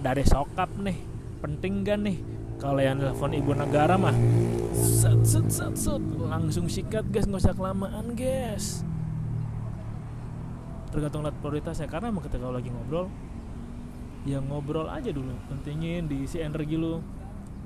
dari 0.00 0.24
sokap 0.24 0.68
nih 0.80 0.96
penting 1.40 1.84
gak 1.84 2.00
nih? 2.00 2.18
Kalau 2.56 2.80
yang 2.80 2.96
telepon 2.96 3.36
ibu 3.36 3.52
negara 3.52 4.00
mah 4.00 4.16
set 4.72 5.20
set 5.28 5.46
set 5.52 5.76
set 5.76 6.00
langsung 6.16 6.68
sikat 6.72 7.04
guys 7.12 7.28
nggak 7.28 7.44
usah 7.44 7.56
kelamaan 7.56 8.16
guys 8.16 8.80
tergantung 10.96 11.28
lihat 11.28 11.36
prioritasnya. 11.44 11.84
Karena 11.84 12.08
emang 12.08 12.24
ketika 12.24 12.48
lagi 12.48 12.72
ngobrol 12.72 13.12
ya 14.24 14.40
ngobrol 14.40 14.88
aja 14.88 15.12
dulu. 15.12 15.36
Pentingin 15.52 16.08
diisi 16.08 16.40
energi 16.40 16.80
lu. 16.80 17.04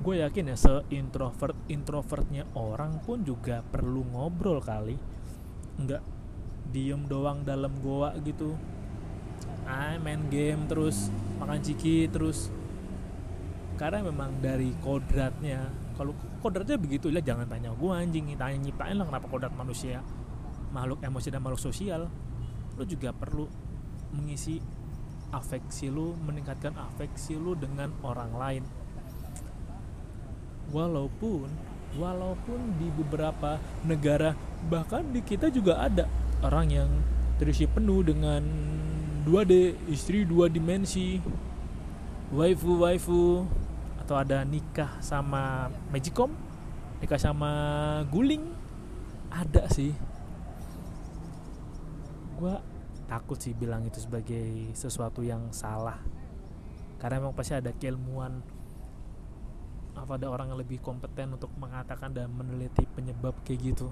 Gue 0.02 0.18
yakin 0.18 0.50
ya 0.50 0.56
se 0.58 0.82
introvert 0.90 1.54
introvertnya 1.70 2.48
orang 2.58 2.98
pun 3.06 3.22
juga 3.22 3.62
perlu 3.62 4.02
ngobrol 4.10 4.58
kali. 4.58 4.98
Nggak 5.78 6.02
diem 6.74 7.06
doang 7.06 7.46
dalam 7.46 7.70
goa 7.78 8.18
gitu. 8.26 8.58
Ah 9.70 9.94
main 10.02 10.26
game 10.26 10.66
terus 10.66 11.14
makan 11.38 11.62
ciki 11.62 12.10
terus. 12.10 12.50
Karena 13.78 14.02
memang 14.02 14.42
dari 14.42 14.74
kodratnya 14.82 15.70
kalau 16.00 16.16
kodratnya 16.40 16.80
begitu 16.80 17.12
lah 17.12 17.20
jangan 17.20 17.44
tanya 17.44 17.76
gue 17.76 17.92
anjing 17.92 18.32
tanya 18.40 18.56
nyiptain 18.56 18.96
lah 18.96 19.04
kenapa 19.04 19.28
kodrat 19.28 19.52
manusia 19.52 20.00
makhluk 20.72 21.04
emosi 21.04 21.28
dan 21.28 21.44
makhluk 21.44 21.60
sosial 21.60 22.08
lu 22.80 22.88
juga 22.88 23.12
perlu 23.12 23.44
mengisi 24.16 24.56
afeksi 25.36 25.92
lu 25.92 26.16
meningkatkan 26.24 26.72
afeksi 26.80 27.36
lu 27.36 27.52
dengan 27.52 27.92
orang 28.00 28.32
lain. 28.32 28.64
Walaupun 30.72 31.52
walaupun 32.00 32.80
di 32.80 32.88
beberapa 32.88 33.60
negara 33.84 34.32
bahkan 34.72 35.04
di 35.12 35.20
kita 35.20 35.52
juga 35.52 35.82
ada 35.82 36.06
orang 36.40 36.66
yang 36.72 36.90
terisi 37.36 37.68
penuh 37.68 38.00
dengan 38.00 38.40
2D 39.26 39.76
istri 39.92 40.24
dua 40.24 40.48
dimensi 40.48 41.20
waifu 42.30 42.80
waifu 42.80 43.44
atau 44.00 44.16
ada 44.16 44.46
nikah 44.46 45.02
sama 45.02 45.68
magicom 45.90 46.30
nikah 47.02 47.18
sama 47.20 47.50
guling 48.08 48.44
ada 49.30 49.66
sih. 49.70 49.94
Gue 52.40 52.69
takut 53.10 53.34
sih 53.42 53.50
bilang 53.50 53.82
itu 53.82 53.98
sebagai 53.98 54.70
sesuatu 54.70 55.26
yang 55.26 55.50
salah. 55.50 55.98
Karena 57.02 57.18
emang 57.18 57.34
pasti 57.34 57.58
ada 57.58 57.74
keilmuan 57.74 58.38
apa 59.98 60.14
ada 60.14 60.30
orang 60.30 60.54
yang 60.54 60.62
lebih 60.62 60.78
kompeten 60.78 61.34
untuk 61.34 61.50
mengatakan 61.58 62.14
dan 62.14 62.30
meneliti 62.30 62.86
penyebab 62.94 63.34
kayak 63.42 63.74
gitu. 63.74 63.90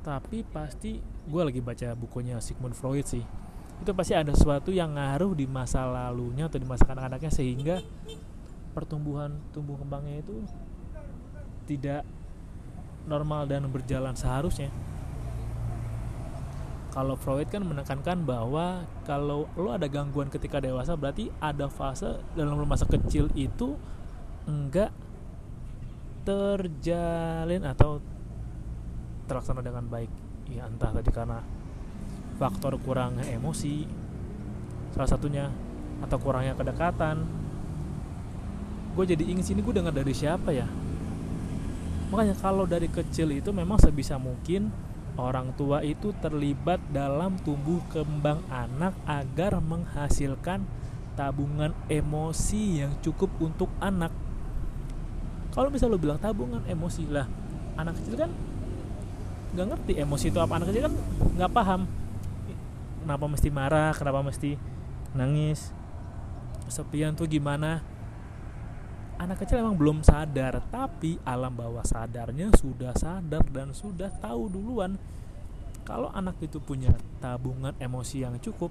Tapi 0.00 0.40
pasti 0.48 1.04
gue 1.04 1.42
lagi 1.44 1.60
baca 1.60 1.92
bukunya 1.92 2.40
Sigmund 2.40 2.72
Freud 2.72 3.04
sih. 3.04 3.24
Itu 3.84 3.92
pasti 3.92 4.16
ada 4.16 4.32
sesuatu 4.32 4.72
yang 4.72 4.96
ngaruh 4.96 5.36
di 5.36 5.44
masa 5.44 5.84
lalunya 5.84 6.48
atau 6.48 6.56
di 6.56 6.64
masa 6.64 6.88
kanak-kanaknya 6.88 7.28
sehingga 7.28 7.76
pertumbuhan 8.72 9.36
tumbuh 9.52 9.76
kembangnya 9.76 10.24
itu 10.24 10.40
tidak 11.68 12.08
normal 13.04 13.44
dan 13.44 13.68
berjalan 13.68 14.16
seharusnya 14.16 14.72
kalau 16.94 17.18
Freud 17.18 17.50
kan 17.50 17.66
menekankan 17.66 18.22
bahwa 18.22 18.86
kalau 19.02 19.50
lo 19.58 19.74
ada 19.74 19.90
gangguan 19.90 20.30
ketika 20.30 20.62
dewasa 20.62 20.94
berarti 20.94 21.26
ada 21.42 21.66
fase 21.66 22.22
dalam 22.38 22.54
masa 22.70 22.86
kecil 22.86 23.26
itu 23.34 23.74
enggak 24.46 24.94
terjalin 26.22 27.66
atau 27.66 27.98
terlaksana 29.26 29.58
dengan 29.58 29.90
baik. 29.90 30.08
Ya 30.54 30.70
entah 30.70 30.94
tadi 30.94 31.10
karena 31.10 31.42
faktor 32.38 32.78
kurangnya 32.78 33.26
emosi 33.26 33.90
salah 34.94 35.10
satunya 35.10 35.50
atau 35.98 36.16
kurangnya 36.22 36.54
kedekatan. 36.54 37.26
Gue 38.94 39.02
jadi 39.02 39.26
ingin 39.26 39.42
sini 39.42 39.66
gue 39.66 39.74
dengar 39.74 39.90
dari 39.90 40.14
siapa 40.14 40.54
ya? 40.54 40.70
Makanya 42.14 42.38
kalau 42.38 42.70
dari 42.70 42.86
kecil 42.86 43.34
itu 43.34 43.50
memang 43.50 43.82
sebisa 43.82 44.14
mungkin 44.14 44.70
orang 45.14 45.54
tua 45.54 45.82
itu 45.86 46.10
terlibat 46.18 46.82
dalam 46.90 47.38
tumbuh 47.42 47.78
kembang 47.90 48.42
anak 48.50 48.94
agar 49.06 49.62
menghasilkan 49.62 50.66
tabungan 51.14 51.70
emosi 51.86 52.82
yang 52.82 52.92
cukup 52.98 53.30
untuk 53.38 53.70
anak. 53.78 54.10
Kalau 55.54 55.70
misalnya 55.70 55.94
lo 55.94 56.02
bilang 56.02 56.18
tabungan 56.18 56.66
emosi 56.66 57.06
lah 57.06 57.30
anak 57.78 57.98
kecil 58.02 58.14
kan 58.18 58.30
nggak 59.54 59.66
ngerti 59.70 59.92
emosi 60.02 60.26
itu 60.34 60.38
apa. 60.42 60.52
Anak 60.58 60.66
kecil 60.74 60.90
kan 60.90 60.94
nggak 61.38 61.52
paham. 61.54 61.80
Kenapa 63.04 63.24
mesti 63.30 63.48
marah? 63.52 63.92
Kenapa 63.94 64.20
mesti 64.24 64.58
nangis? 65.14 65.70
Kesepian 66.66 67.14
tuh 67.14 67.30
gimana 67.30 67.84
anak 69.24 69.40
kecil 69.40 69.64
emang 69.64 69.80
belum 69.80 70.04
sadar 70.04 70.60
tapi 70.68 71.16
alam 71.24 71.56
bawah 71.56 71.80
sadarnya 71.80 72.52
sudah 72.60 72.92
sadar 72.92 73.40
dan 73.48 73.72
sudah 73.72 74.12
tahu 74.20 74.52
duluan. 74.52 75.00
Kalau 75.88 76.12
anak 76.12 76.36
itu 76.44 76.60
punya 76.60 76.92
tabungan 77.24 77.72
emosi 77.80 78.20
yang 78.20 78.36
cukup 78.36 78.68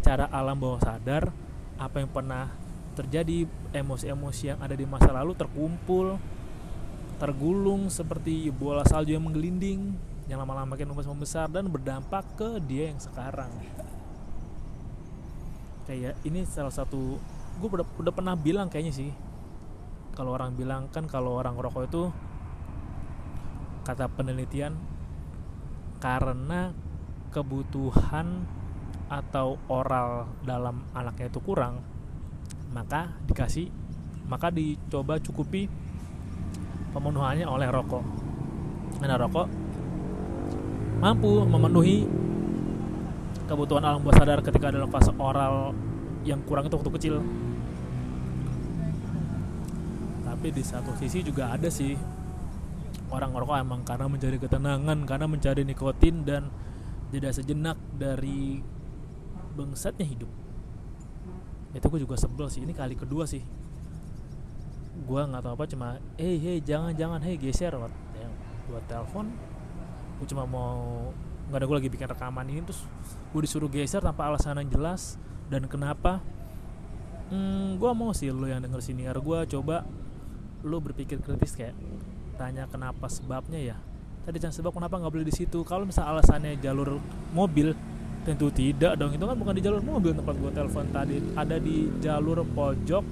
secara 0.00 0.24
alam 0.32 0.56
bawah 0.56 0.80
sadar 0.80 1.28
apa 1.76 2.00
yang 2.00 2.08
pernah 2.08 2.48
terjadi 2.96 3.44
emosi-emosi 3.76 4.56
yang 4.56 4.58
ada 4.64 4.72
di 4.72 4.88
masa 4.88 5.12
lalu 5.12 5.36
terkumpul 5.36 6.16
tergulung 7.20 7.92
seperti 7.92 8.48
bola 8.48 8.88
salju 8.88 9.14
yang 9.14 9.28
menggelinding 9.28 9.92
yang 10.32 10.40
lama-lama 10.40 10.76
makin 10.76 10.92
membesar 10.92 11.48
dan 11.52 11.68
berdampak 11.68 12.24
ke 12.40 12.56
dia 12.64 12.88
yang 12.88 13.00
sekarang. 13.00 13.52
Kayak 15.84 16.16
ini 16.24 16.44
salah 16.48 16.72
satu 16.72 17.20
gue 17.60 17.68
udah, 17.68 17.86
udah 18.00 18.12
pernah 18.12 18.32
bilang 18.32 18.68
kayaknya 18.72 18.94
sih 18.96 19.10
kalau 20.18 20.34
orang 20.34 20.58
bilang 20.58 20.90
kan 20.90 21.06
kalau 21.06 21.38
orang 21.38 21.54
rokok 21.54 21.86
itu 21.86 22.02
kata 23.86 24.10
penelitian 24.10 24.74
karena 26.02 26.74
kebutuhan 27.30 28.42
atau 29.06 29.62
oral 29.70 30.26
dalam 30.42 30.82
anaknya 30.92 31.30
itu 31.30 31.38
kurang 31.38 31.80
maka 32.74 33.14
dikasih 33.30 33.70
maka 34.28 34.52
dicoba 34.52 35.16
cukupi 35.22 35.70
pemenuhannya 36.92 37.48
oleh 37.48 37.68
rokok. 37.72 38.04
Karena 39.00 39.16
rokok 39.16 39.46
mampu 41.00 41.46
memenuhi 41.46 42.04
kebutuhan 43.48 43.86
alam 43.86 44.04
bawah 44.04 44.18
sadar 44.18 44.44
ketika 44.44 44.68
dalam 44.68 44.90
fase 44.92 45.14
oral 45.16 45.72
yang 46.26 46.42
kurang 46.44 46.68
itu 46.68 46.76
waktu 46.76 46.92
kecil 47.00 47.14
tapi 50.38 50.54
di 50.54 50.62
satu 50.62 50.94
sisi 50.94 51.26
juga 51.26 51.50
ada 51.50 51.66
sih. 51.66 51.98
Orang 53.10 53.34
rokok 53.34 53.58
emang 53.58 53.82
karena 53.82 54.06
mencari 54.06 54.38
ketenangan 54.38 55.02
karena 55.02 55.26
mencari 55.26 55.66
nikotin 55.66 56.22
dan 56.22 56.46
tidak 57.10 57.34
sejenak 57.34 57.74
dari 57.98 58.62
bangsatnya 59.58 60.06
hidup. 60.06 60.30
Itu 61.74 61.90
gue 61.90 62.06
juga 62.06 62.14
sebel 62.14 62.46
sih. 62.54 62.62
Ini 62.62 62.70
kali 62.70 62.94
kedua 62.94 63.26
sih. 63.26 63.42
Gue 65.10 65.20
nggak 65.26 65.42
tahu 65.42 65.58
apa 65.58 65.64
cuma 65.66 65.88
hey 66.14 66.38
hey 66.38 66.62
jangan 66.62 66.94
jangan 66.94 67.18
hey 67.18 67.34
geser. 67.34 67.74
Buat 67.74 67.90
yang 68.14 68.30
buat 68.70 68.86
telepon 68.86 69.34
gue 70.22 70.26
cuma 70.30 70.46
mau 70.46 71.10
nggak 71.50 71.58
ada 71.58 71.66
gue 71.66 71.76
lagi 71.82 71.90
bikin 71.90 72.06
rekaman 72.14 72.46
ini 72.46 72.62
terus 72.62 72.86
gue 73.34 73.40
disuruh 73.42 73.66
geser 73.66 74.06
tanpa 74.06 74.30
alasan 74.30 74.62
yang 74.62 74.70
jelas. 74.70 75.18
Dan 75.50 75.66
kenapa? 75.66 76.22
Hmm, 77.26 77.74
gue 77.74 77.90
mau 77.90 78.14
sih 78.14 78.30
lo 78.30 78.46
yang 78.46 78.62
denger 78.62 78.78
siniar 78.78 79.18
gue 79.18 79.38
coba 79.58 79.82
lu 80.66 80.82
berpikir 80.82 81.22
kritis 81.22 81.54
kayak 81.54 81.74
tanya 82.38 82.66
kenapa 82.70 83.06
sebabnya 83.10 83.58
ya? 83.74 83.76
Tadi 84.28 84.36
jangan 84.38 84.54
sebab 84.60 84.72
kenapa 84.76 85.00
nggak 85.00 85.12
boleh 85.12 85.26
di 85.26 85.34
situ. 85.34 85.64
Kalau 85.64 85.88
misal 85.88 86.04
alasannya 86.04 86.60
jalur 86.60 87.00
mobil 87.32 87.72
tentu 88.28 88.52
tidak 88.52 89.00
dong. 89.00 89.16
Itu 89.16 89.24
kan 89.24 89.36
bukan 89.40 89.56
di 89.56 89.62
jalur 89.64 89.80
mobil 89.80 90.12
tempat 90.12 90.34
gue 90.36 90.52
telepon 90.52 90.86
tadi. 90.92 91.16
Ada 91.32 91.56
di 91.56 91.88
jalur 92.02 92.44
pojok 92.44 93.04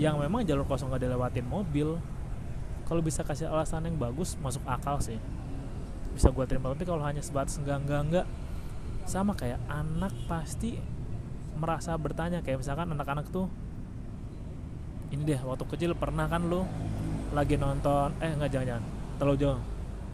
yang 0.00 0.16
memang 0.22 0.46
jalur 0.48 0.64
kosong 0.64 0.88
nggak 0.88 1.04
dilewatin 1.04 1.44
mobil. 1.44 2.00
Kalau 2.88 3.04
bisa 3.04 3.20
kasih 3.20 3.52
alasan 3.52 3.84
yang 3.84 4.00
bagus 4.00 4.40
masuk 4.40 4.64
akal 4.64 4.96
sih. 5.04 5.20
Bisa 6.16 6.32
gue 6.32 6.44
terima. 6.48 6.72
Tapi 6.72 6.88
kalau 6.88 7.04
hanya 7.04 7.20
sebatas 7.20 7.60
enggak 7.60 7.84
enggak 7.84 8.00
enggak 8.08 8.26
sama 9.04 9.36
kayak 9.36 9.60
anak 9.68 10.16
pasti 10.24 10.80
merasa 11.60 11.92
bertanya. 12.00 12.40
Kayak 12.40 12.64
misalkan 12.64 12.88
anak-anak 12.96 13.28
tuh 13.28 13.52
ini 15.12 15.22
deh 15.24 15.40
waktu 15.44 15.64
kecil 15.64 15.90
pernah 15.96 16.28
kan 16.28 16.44
lo 16.46 16.68
lagi 17.32 17.56
nonton 17.60 18.12
eh 18.20 18.32
nggak 18.32 18.50
jangan 18.52 18.66
jangan 18.76 18.84
terlalu 19.20 19.36
jauh 19.40 19.60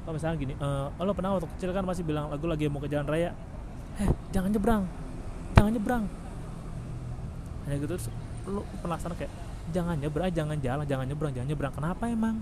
kalau 0.05 0.15
misalnya 0.15 0.37
gini 0.37 0.55
uh, 0.61 0.91
lo 1.01 1.13
pernah 1.17 1.31
waktu 1.39 1.49
kecil 1.57 1.71
kan 1.73 1.85
masih 1.87 2.05
bilang 2.05 2.29
lagu 2.29 2.45
lagi 2.47 2.69
mau 2.69 2.83
ke 2.83 2.89
jalan 2.91 3.07
raya 3.07 3.31
eh 3.99 4.09
jangan 4.31 4.51
nyebrang 4.51 4.85
jangan 5.55 5.71
nyebrang. 5.71 6.05
Hanya 7.65 7.75
gitu 7.81 7.87
terus 7.97 8.07
lo 8.45 8.61
penasaran 8.85 9.17
kayak 9.17 9.33
jangan 9.73 9.97
nyebrang 9.97 10.29
jangan 10.35 10.59
jalan 10.61 10.85
jangan 10.85 11.07
nyebrang 11.09 11.33
jangan 11.33 11.49
nyebrang. 11.49 11.73
Kenapa 11.73 12.05
emang? 12.11 12.37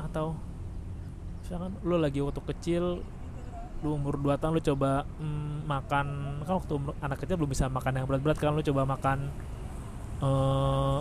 Atau 0.00 0.38
misalkan 1.44 1.76
lo 1.84 1.96
lagi 2.00 2.24
waktu 2.24 2.40
kecil 2.40 3.04
lu 3.84 4.00
umur 4.00 4.16
2 4.16 4.40
tahun 4.40 4.56
lu 4.56 4.64
coba 4.64 5.04
mm, 5.20 5.68
makan 5.68 6.06
kan 6.48 6.54
waktu 6.56 6.74
anak 7.04 7.18
kecil 7.20 7.36
belum 7.36 7.52
bisa 7.52 7.68
makan 7.68 8.00
yang 8.00 8.08
berat-berat 8.08 8.40
kan 8.40 8.56
lu 8.56 8.64
coba 8.64 8.88
makan 8.88 9.28
uh, 10.24 10.98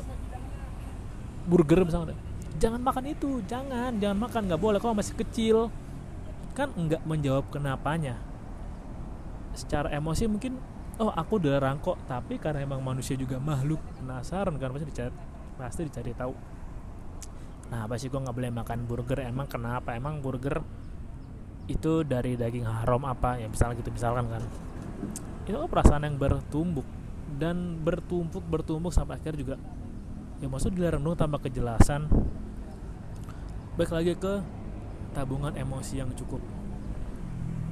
burger 1.48 1.88
misalnya 1.88 2.16
jangan 2.64 2.80
makan 2.80 3.06
itu 3.12 3.44
jangan 3.44 3.92
jangan 4.00 4.18
makan 4.24 4.42
nggak 4.48 4.62
boleh. 4.62 4.80
Kalau 4.80 4.96
masih 4.96 5.16
kecil 5.20 5.58
kan 6.56 6.72
nggak 6.72 7.04
menjawab 7.04 7.44
kenapanya. 7.52 8.16
Secara 9.52 9.92
emosi 9.92 10.32
mungkin 10.32 10.58
oh 11.02 11.12
aku 11.12 11.42
udah 11.42 11.60
rangkok 11.60 11.98
tapi 12.06 12.38
karena 12.38 12.64
emang 12.64 12.80
manusia 12.80 13.18
juga 13.18 13.42
makhluk 13.42 13.82
penasaran 13.98 14.56
kan 14.62 14.70
pasti 14.72 14.86
dicari 14.88 15.14
pasti 15.60 15.82
dicari 15.84 16.12
tahu. 16.16 16.34
Nah 17.74 17.90
apa 17.90 17.98
sih 17.98 18.08
gue 18.08 18.22
nggak 18.22 18.36
boleh 18.38 18.52
makan 18.54 18.80
burger? 18.86 19.20
Emang 19.28 19.50
kenapa? 19.52 19.98
Emang 19.98 20.24
burger 20.24 20.62
itu 21.68 22.08
dari 22.08 22.40
daging 22.40 22.64
haram 22.64 23.04
apa? 23.04 23.44
Ya 23.44 23.52
misalnya 23.52 23.76
gitu 23.82 23.92
misalkan 23.92 24.30
kan. 24.32 24.44
Itu 25.44 25.60
perasaan 25.68 26.08
yang 26.08 26.16
bertumbuk 26.16 26.88
dan 27.40 27.82
bertumpuk 27.82 28.46
bertumbuk 28.46 28.94
sampai 28.94 29.18
akhir 29.18 29.36
juga 29.38 29.56
ya 30.44 30.52
maksud 30.52 30.76
dilarang 30.76 31.08
tambah 31.16 31.40
kejelasan. 31.40 32.12
Baik 33.80 33.96
lagi 33.96 34.14
ke 34.20 34.44
tabungan 35.16 35.56
emosi 35.56 36.04
yang 36.04 36.12
cukup. 36.14 36.44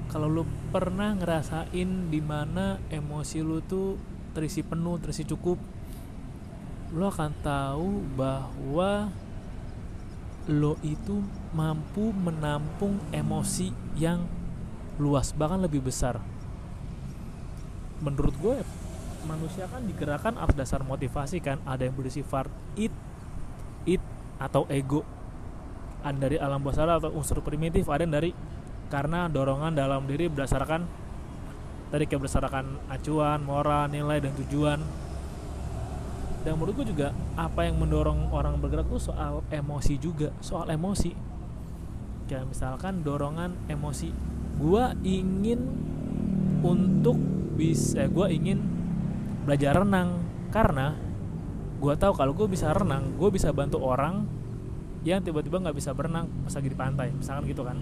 Kalau 0.07 0.31
lu 0.31 0.43
pernah 0.71 1.11
ngerasain 1.15 1.89
di 2.07 2.19
mana 2.23 2.79
emosi 2.87 3.43
lu 3.43 3.59
tuh 3.59 3.99
terisi 4.31 4.63
penuh 4.63 4.95
terisi 5.03 5.27
cukup 5.27 5.59
lo 6.91 7.07
akan 7.07 7.31
tahu 7.39 8.03
bahwa 8.19 9.07
lo 10.51 10.75
itu 10.83 11.23
mampu 11.55 12.11
menampung 12.11 12.99
emosi 13.15 13.71
yang 13.95 14.27
luas 14.99 15.31
bahkan 15.35 15.63
lebih 15.63 15.83
besar. 15.83 16.19
Menurut 18.03 18.35
gue 18.39 18.55
manusia 19.25 19.65
kan 19.69 19.83
digerakkan 19.85 20.37
atas 20.37 20.55
dasar 20.55 20.81
motivasi 20.81 21.41
kan. 21.41 21.61
Ada 21.63 21.89
yang 21.89 21.95
bersifat 21.97 22.49
it 22.77 22.93
it 23.85 24.01
atau 24.41 24.65
ego. 24.69 25.05
Ada 26.01 26.17
dari 26.17 26.37
alam 26.41 26.61
bawah 26.61 26.75
sadar 26.75 26.97
atau 26.97 27.13
unsur 27.13 27.45
primitif 27.45 27.85
ada 27.85 28.01
yang 28.01 28.13
dari 28.13 28.31
karena 28.89 29.29
dorongan 29.29 29.77
dalam 29.77 30.03
diri 30.09 30.27
berdasarkan 30.27 30.83
tadi 31.93 32.03
kayak 32.07 32.25
berdasarkan 32.25 32.65
acuan 32.89 33.39
moral 33.45 33.91
nilai 33.91 34.17
dan 34.19 34.33
tujuan. 34.45 34.79
Dan 36.41 36.57
menurut 36.57 36.81
gue 36.81 36.89
juga 36.89 37.13
apa 37.37 37.69
yang 37.69 37.77
mendorong 37.77 38.33
orang 38.33 38.57
bergerak 38.57 38.89
tuh 38.89 38.97
soal 38.97 39.45
emosi 39.53 39.93
juga 40.01 40.33
soal 40.41 40.73
emosi. 40.73 41.13
Kayak 42.25 42.49
misalkan 42.49 43.05
dorongan 43.05 43.53
emosi. 43.69 44.09
Gue 44.57 44.81
ingin 45.05 45.61
untuk 46.65 47.17
bisa 47.57 48.05
eh, 48.05 48.09
gue 48.09 48.27
ingin 48.33 48.80
belajar 49.43 49.81
renang. 49.81 50.21
Karena 50.51 50.93
gue 51.81 51.93
tahu 51.97 52.13
kalau 52.13 52.37
gue 52.37 52.45
bisa 52.45 52.69
renang 52.69 53.17
gue 53.17 53.29
bisa 53.33 53.49
bantu 53.49 53.81
orang 53.81 54.29
yang 55.01 55.17
tiba-tiba 55.25 55.57
nggak 55.57 55.73
bisa 55.73 55.97
berenang 55.97 56.29
pas 56.45 56.53
lagi 56.53 56.69
di 56.69 56.77
pantai. 56.77 57.07
Misalkan 57.13 57.43
gitu 57.49 57.65
kan. 57.65 57.77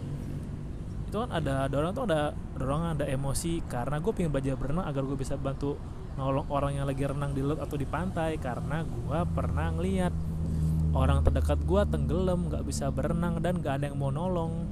Itu 1.10 1.26
kan 1.26 1.30
ada 1.36 1.66
dorong 1.68 1.92
tuh 1.92 2.06
ada 2.08 2.32
dorongan 2.56 3.00
ada 3.00 3.06
emosi. 3.10 3.60
Karena 3.68 4.00
gue 4.00 4.12
pengen 4.16 4.32
belajar 4.32 4.56
berenang 4.56 4.86
agar 4.88 5.04
gue 5.04 5.18
bisa 5.20 5.36
bantu 5.36 5.76
nolong 6.16 6.48
orang 6.52 6.76
yang 6.76 6.86
lagi 6.88 7.04
renang 7.08 7.32
di 7.36 7.42
laut 7.44 7.60
atau 7.60 7.76
di 7.76 7.88
pantai. 7.88 8.40
Karena 8.40 8.86
gue 8.86 9.20
pernah 9.36 9.68
ngeliat 9.76 10.14
orang 10.96 11.22
terdekat 11.22 11.60
gue 11.68 11.82
tenggelam 11.86 12.50
nggak 12.50 12.64
bisa 12.66 12.90
berenang 12.90 13.38
dan 13.44 13.62
gak 13.62 13.84
ada 13.84 13.92
yang 13.92 13.98
mau 14.00 14.10
nolong. 14.10 14.66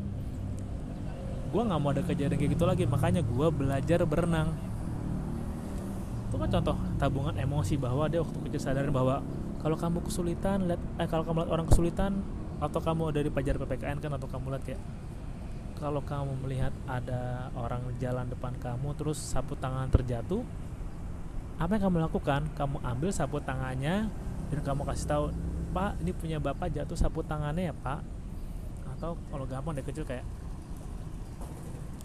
Gue 1.52 1.62
nggak 1.64 1.80
mau 1.80 1.92
ada 1.92 2.02
kejadian 2.04 2.38
kayak 2.40 2.52
gitu 2.56 2.64
lagi. 2.64 2.84
Makanya 2.88 3.22
gue 3.28 3.48
belajar 3.52 4.08
berenang 4.08 4.56
itu 6.28 6.36
kan 6.36 6.50
contoh 6.60 6.76
tabungan 7.00 7.36
emosi 7.40 7.80
bahwa 7.80 8.12
dia 8.12 8.20
waktu 8.20 8.38
kecil 8.48 8.62
sadarin 8.62 8.92
bahwa 8.92 9.24
kalau 9.64 9.80
kamu 9.80 10.04
kesulitan 10.04 10.68
lihat 10.68 10.82
eh 11.00 11.08
kalau 11.08 11.24
kamu 11.24 11.48
lihat 11.48 11.52
orang 11.56 11.68
kesulitan 11.72 12.12
atau 12.60 12.80
kamu 12.84 13.02
ada 13.16 13.20
di 13.24 13.32
pajar 13.32 13.56
ppkn 13.56 13.98
kan 14.04 14.12
atau 14.12 14.28
kamu 14.28 14.46
lihat 14.54 14.64
kayak 14.68 14.82
kalau 15.78 16.02
kamu 16.02 16.34
melihat 16.44 16.74
ada 16.90 17.54
orang 17.54 17.86
jalan 18.02 18.28
depan 18.28 18.52
kamu 18.60 18.98
terus 18.98 19.22
sapu 19.22 19.56
tangan 19.56 19.88
terjatuh 19.88 20.42
apa 21.58 21.74
yang 21.74 21.90
kamu 21.90 21.98
lakukan? 22.06 22.42
Kamu 22.54 22.86
ambil 22.86 23.10
sapu 23.10 23.42
tangannya 23.42 24.06
dan 24.54 24.60
kamu 24.62 24.86
kasih 24.86 25.10
tahu 25.10 25.26
pak 25.74 25.98
ini 26.06 26.14
punya 26.14 26.38
bapak 26.38 26.70
jatuh 26.70 26.94
sapu 26.94 27.26
tangannya 27.26 27.74
ya 27.74 27.76
pak. 27.76 28.06
Atau 28.98 29.18
kalau 29.34 29.46
gampang 29.50 29.74
dari 29.74 29.86
kecil 29.86 30.06
kayak 30.06 30.22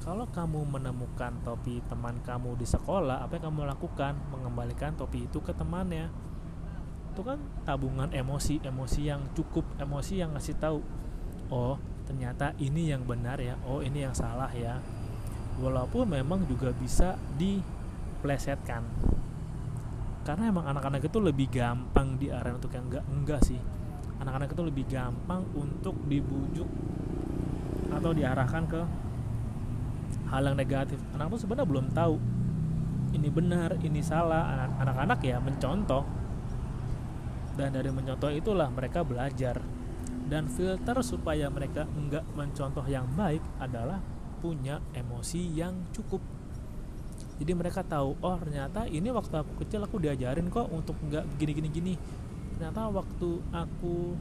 kalau 0.03 0.27
kamu 0.27 0.67
menemukan 0.67 1.31
topi 1.47 1.79
teman 1.87 2.19
kamu 2.27 2.59
di 2.59 2.67
sekolah 2.67 3.23
apa 3.23 3.39
yang 3.39 3.55
kamu 3.55 3.71
lakukan? 3.71 4.19
Mengembalikan 4.35 4.99
topi 4.99 5.31
itu 5.31 5.39
ke 5.39 5.55
temannya. 5.55 6.11
Itu 7.15 7.23
kan 7.23 7.39
tabungan 7.63 8.11
emosi 8.11 8.67
emosi 8.67 9.01
yang 9.07 9.31
cukup 9.39 9.63
emosi 9.79 10.19
yang 10.19 10.35
ngasih 10.35 10.59
tahu 10.59 10.83
oh 11.55 11.79
ternyata 12.03 12.51
ini 12.59 12.91
yang 12.91 13.07
benar 13.07 13.39
ya. 13.39 13.55
Oh 13.63 13.79
ini 13.79 14.03
yang 14.03 14.11
salah 14.11 14.51
ya. 14.51 14.83
Walaupun 15.63 16.11
memang 16.11 16.51
juga 16.51 16.75
bisa 16.75 17.15
diplesetkan. 17.39 18.83
Karena 20.27 20.51
emang 20.51 20.67
anak-anak 20.67 21.07
itu 21.07 21.19
lebih 21.23 21.47
gampang 21.47 22.19
di 22.19 22.27
area 22.27 22.59
untuk 22.59 22.75
yang 22.75 22.91
enggak 22.91 23.07
enggak 23.07 23.41
sih. 23.47 23.59
Anak-anak 24.19 24.51
itu 24.51 24.63
lebih 24.67 24.85
gampang 24.91 25.47
untuk 25.55 25.95
dibujuk 26.11 26.67
atau 27.93 28.11
diarahkan 28.11 28.65
ke 28.67 28.83
hal 30.33 30.43
yang 30.49 30.57
negatif. 30.57 30.97
Anak 31.13 31.37
tuh 31.37 31.45
sebenarnya 31.45 31.69
belum 31.69 31.87
tahu 31.93 32.17
ini 33.13 33.29
benar 33.29 33.77
ini 33.85 34.01
salah. 34.01 34.67
Anak-anak 34.81 35.21
ya 35.21 35.37
mencontoh. 35.39 36.03
Dan 37.53 37.77
dari 37.77 37.93
mencontoh 37.93 38.33
itulah 38.33 38.73
mereka 38.73 39.05
belajar. 39.05 39.61
Dan 40.27 40.49
filter 40.49 40.97
supaya 41.05 41.53
mereka 41.53 41.85
enggak 41.93 42.25
mencontoh 42.33 42.89
yang 42.89 43.05
baik 43.13 43.45
adalah 43.61 44.01
punya 44.41 44.81
emosi 44.97 45.53
yang 45.53 45.93
cukup. 45.93 46.25
Jadi 47.37 47.53
mereka 47.53 47.85
tahu 47.85 48.17
oh 48.25 48.37
ternyata 48.41 48.89
ini 48.89 49.13
waktu 49.13 49.35
aku 49.45 49.63
kecil 49.63 49.85
aku 49.85 50.01
diajarin 50.01 50.49
kok 50.49 50.73
untuk 50.73 50.97
nggak 51.05 51.37
gini 51.37 51.53
gini 51.53 51.69
gini. 51.69 51.95
Ternyata 52.57 52.89
waktu 52.89 53.31
aku 53.53 54.17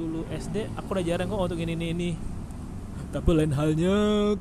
dulu 0.00 0.24
SD 0.32 0.72
aku 0.80 0.90
diajarin 0.96 1.28
kok 1.28 1.40
untuk 1.50 1.60
ini 1.60 1.76
ini 1.76 1.86
ini 1.92 2.10
tapi 3.10 3.34
lain 3.34 3.50
halnya 3.50 3.94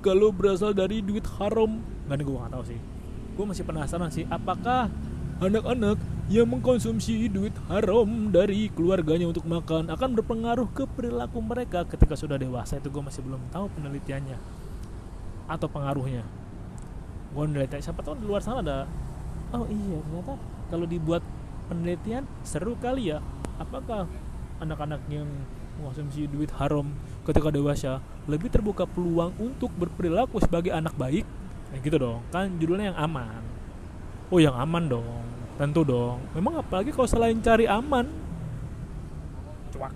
kalau 0.06 0.30
berasal 0.30 0.78
dari 0.78 1.02
duit 1.02 1.26
haram. 1.42 1.82
Nggak 2.06 2.22
gue 2.22 2.38
nggak 2.38 2.54
tahu 2.54 2.64
sih. 2.70 2.80
Gue 3.34 3.46
masih 3.50 3.66
penasaran 3.66 4.10
sih 4.14 4.30
apakah 4.30 4.94
anak-anak 5.42 5.98
yang 6.30 6.46
mengkonsumsi 6.46 7.26
duit 7.34 7.56
haram 7.66 8.30
dari 8.30 8.70
keluarganya 8.70 9.26
untuk 9.26 9.50
makan 9.50 9.90
akan 9.90 10.10
berpengaruh 10.22 10.70
ke 10.70 10.86
perilaku 10.86 11.42
mereka 11.42 11.82
ketika 11.90 12.14
sudah 12.14 12.38
dewasa? 12.38 12.78
Itu 12.78 12.94
gue 12.94 13.02
masih 13.02 13.26
belum 13.26 13.42
tahu 13.50 13.74
penelitiannya 13.74 14.38
atau 15.50 15.66
pengaruhnya. 15.66 16.22
Gue 17.34 17.46
neliti 17.50 17.82
siapa 17.82 18.06
tahu 18.06 18.22
di 18.22 18.26
luar 18.30 18.46
sana 18.46 18.62
ada. 18.62 18.86
Oh 19.50 19.66
iya 19.66 19.98
ternyata 19.98 20.38
kalau 20.70 20.86
dibuat 20.86 21.26
penelitian 21.74 22.30
seru 22.46 22.78
kali 22.78 23.18
ya. 23.18 23.18
Apakah 23.58 24.06
anak-anak 24.62 25.02
yang 25.10 25.26
mengkonsumsi 25.82 26.30
duit 26.30 26.54
haram 26.60 26.92
ketika 27.30 27.54
dewasa 27.54 28.02
lebih 28.26 28.50
terbuka 28.50 28.90
peluang 28.90 29.38
untuk 29.38 29.70
berperilaku 29.78 30.42
sebagai 30.42 30.74
anak 30.74 30.98
baik. 30.98 31.24
Gitu 31.86 32.02
dong. 32.02 32.26
Kan 32.34 32.58
judulnya 32.58 32.92
yang 32.94 33.00
aman. 33.00 33.42
Oh 34.34 34.42
yang 34.42 34.58
aman 34.58 34.90
dong. 34.90 35.22
Tentu 35.62 35.86
dong. 35.86 36.18
Memang 36.34 36.66
apalagi 36.66 36.90
kalau 36.90 37.06
selain 37.06 37.38
cari 37.40 37.70
aman. 37.70 38.10
Cuak. 39.70 39.94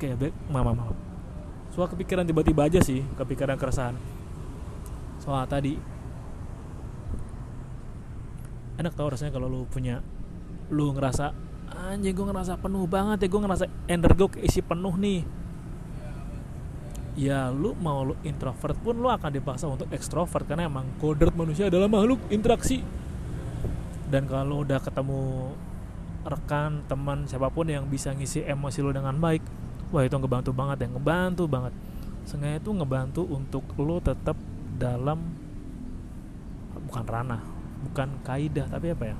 Oke 0.00 0.08
baik 0.18 0.34
mama 0.50 0.74
mama 0.74 1.12
soal 1.72 1.88
kepikiran 1.88 2.28
tiba-tiba 2.28 2.68
aja 2.68 2.80
sih. 2.84 3.00
Kepikiran 3.16 3.56
keresahan. 3.56 3.96
Soal 5.18 5.48
tadi. 5.48 5.80
Enak 8.76 8.92
tau 8.96 9.08
rasanya 9.08 9.32
kalau 9.32 9.48
lu 9.48 9.64
punya 9.68 10.04
lu 10.72 10.92
ngerasa 10.96 11.32
anjing 11.82 12.14
gue 12.14 12.26
ngerasa 12.30 12.54
penuh 12.62 12.86
banget 12.86 13.26
ya 13.26 13.28
gue 13.28 13.40
ngerasa 13.42 13.66
energi 13.90 14.18
gue 14.22 14.30
isi 14.46 14.60
penuh 14.62 14.94
nih. 14.94 15.20
Ya 17.12 17.52
lu 17.52 17.76
mau 17.76 18.06
lu 18.06 18.14
introvert 18.24 18.78
pun 18.80 18.96
lu 18.96 19.10
akan 19.10 19.30
dipaksa 19.34 19.68
untuk 19.68 19.90
ekstrovert 19.92 20.46
karena 20.48 20.70
emang 20.70 20.86
kodrat 21.02 21.34
manusia 21.34 21.68
adalah 21.68 21.90
makhluk 21.90 22.22
interaksi. 22.30 22.80
Dan 24.08 24.30
kalau 24.30 24.62
udah 24.62 24.78
ketemu 24.80 25.52
rekan 26.22 26.86
teman 26.86 27.26
siapa 27.26 27.50
pun 27.50 27.66
yang 27.66 27.90
bisa 27.90 28.14
ngisi 28.14 28.46
emosi 28.46 28.78
lo 28.78 28.94
dengan 28.94 29.18
baik 29.18 29.42
wah 29.90 30.06
itu 30.06 30.14
ngebantu 30.14 30.54
banget 30.54 30.86
ya 30.86 30.88
ngebantu 30.94 31.44
banget. 31.50 31.74
Sengaja 32.22 32.62
itu 32.62 32.70
ngebantu 32.70 33.26
untuk 33.26 33.66
lo 33.76 33.98
tetap 33.98 34.38
dalam 34.78 35.18
bukan 36.88 37.04
ranah 37.04 37.42
bukan 37.90 38.08
kaidah 38.22 38.70
tapi 38.70 38.94
apa 38.94 39.04
ya? 39.12 39.16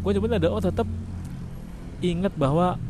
Gue 0.00 0.16
coba 0.16 0.38
ada 0.38 0.48
oh 0.48 0.62
tetap 0.62 0.88
inget 2.00 2.32
bahwa 2.34 2.80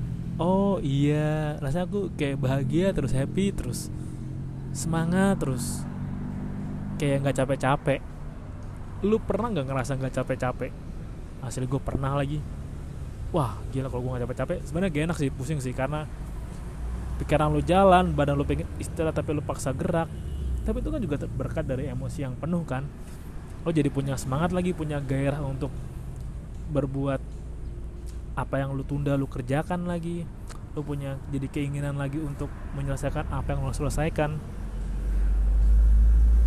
oh 0.40 0.78
iya 0.80 1.58
rasanya 1.60 1.86
aku 1.90 2.00
kayak 2.16 2.40
bahagia 2.40 2.94
terus 2.96 3.12
happy 3.12 3.52
terus 3.52 3.92
semangat 4.70 5.42
terus 5.42 5.82
kayak 6.96 7.26
nggak 7.26 7.36
capek-capek. 7.42 8.00
Lu 9.04 9.16
pernah 9.20 9.50
nggak 9.50 9.66
ngerasa 9.66 9.96
nggak 9.98 10.14
capek-capek? 10.20 10.70
Asli 11.40 11.66
gue 11.66 11.82
pernah 11.82 12.14
lagi. 12.14 12.38
Wah 13.32 13.58
gila 13.72 13.88
kalau 13.88 14.02
gue 14.04 14.10
nggak 14.16 14.24
capek-capek 14.28 14.58
sebenarnya 14.66 14.90
gak 14.92 15.04
enak 15.10 15.16
sih 15.18 15.30
pusing 15.32 15.58
sih 15.62 15.72
karena 15.72 16.04
pikiran 17.22 17.52
lu 17.52 17.62
jalan 17.62 18.16
badan 18.16 18.34
lu 18.36 18.44
pengen 18.44 18.68
istirahat 18.76 19.16
tapi 19.16 19.32
lu 19.32 19.42
paksa 19.42 19.72
gerak. 19.72 20.08
Tapi 20.60 20.84
itu 20.84 20.88
kan 20.92 21.00
juga 21.00 21.16
berkat 21.24 21.64
dari 21.64 21.88
emosi 21.88 22.18
yang 22.20 22.36
penuh 22.36 22.62
kan. 22.68 22.84
Lo 23.64 23.72
jadi 23.72 23.88
punya 23.88 24.14
semangat 24.20 24.52
lagi 24.52 24.76
punya 24.76 25.00
gairah 25.00 25.40
untuk 25.40 25.72
berbuat 26.70 27.29
apa 28.36 28.62
yang 28.62 28.74
lu 28.74 28.82
tunda 28.86 29.14
lu 29.14 29.26
kerjakan 29.26 29.86
lagi. 29.86 30.26
Lu 30.78 30.86
punya 30.86 31.18
jadi 31.34 31.50
keinginan 31.50 31.98
lagi 31.98 32.22
untuk 32.22 32.50
menyelesaikan 32.78 33.30
apa 33.30 33.54
yang 33.54 33.66
lu 33.66 33.74
selesaikan. 33.74 34.38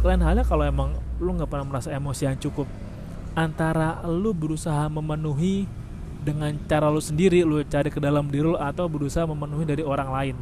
Lain 0.03 0.21
halnya 0.23 0.43
kalau 0.43 0.67
emang 0.67 0.95
lu 1.19 1.31
nggak 1.35 1.47
pernah 1.47 1.67
merasa 1.67 1.91
emosi 1.95 2.27
yang 2.27 2.35
cukup 2.39 2.67
antara 3.33 4.05
lu 4.05 4.29
berusaha 4.35 4.85
memenuhi 4.89 5.65
dengan 6.23 6.53
cara 6.69 6.87
lu 6.87 7.01
sendiri 7.01 7.43
lu 7.43 7.59
cari 7.65 7.89
ke 7.89 7.99
dalam 7.99 8.29
diri 8.29 8.45
lu 8.45 8.55
atau 8.55 8.87
berusaha 8.87 9.25
memenuhi 9.27 9.65
dari 9.67 9.83
orang 9.83 10.09
lain. 10.09 10.35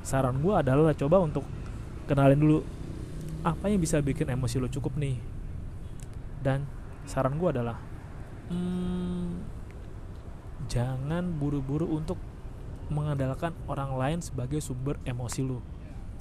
Saran 0.00 0.40
gue 0.40 0.54
adalah 0.56 0.96
coba 0.96 1.20
untuk 1.20 1.44
kenalin 2.08 2.40
dulu 2.40 2.58
apa 3.44 3.68
yang 3.68 3.80
bisa 3.80 4.00
bikin 4.00 4.32
emosi 4.32 4.56
lu 4.56 4.68
cukup 4.72 4.96
nih? 4.96 5.20
Dan 6.40 6.64
saran 7.04 7.36
gue 7.36 7.48
adalah 7.52 7.76
hmm, 8.48 9.59
jangan 10.68 11.38
buru-buru 11.38 11.88
untuk 11.88 12.18
mengandalkan 12.90 13.54
orang 13.70 13.94
lain 13.94 14.18
sebagai 14.18 14.58
sumber 14.58 14.98
emosi 15.06 15.46
lu 15.46 15.62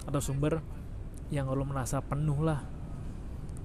atau 0.06 0.22
sumber 0.22 0.62
yang 1.34 1.50
lu 1.50 1.66
merasa 1.66 2.00
penuh 2.00 2.40
lah. 2.42 2.64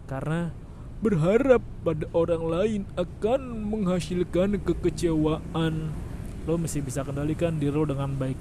Karena 0.08 0.52
berharap 1.00 1.60
pada 1.84 2.08
orang 2.12 2.42
lain 2.44 2.80
akan 2.96 3.40
menghasilkan 3.68 4.60
kekecewaan. 4.60 5.92
Lo 6.44 6.60
mesti 6.60 6.84
bisa 6.84 7.04
kendalikan 7.04 7.56
diri 7.56 7.72
lo 7.72 7.88
dengan 7.88 8.12
baik. 8.16 8.36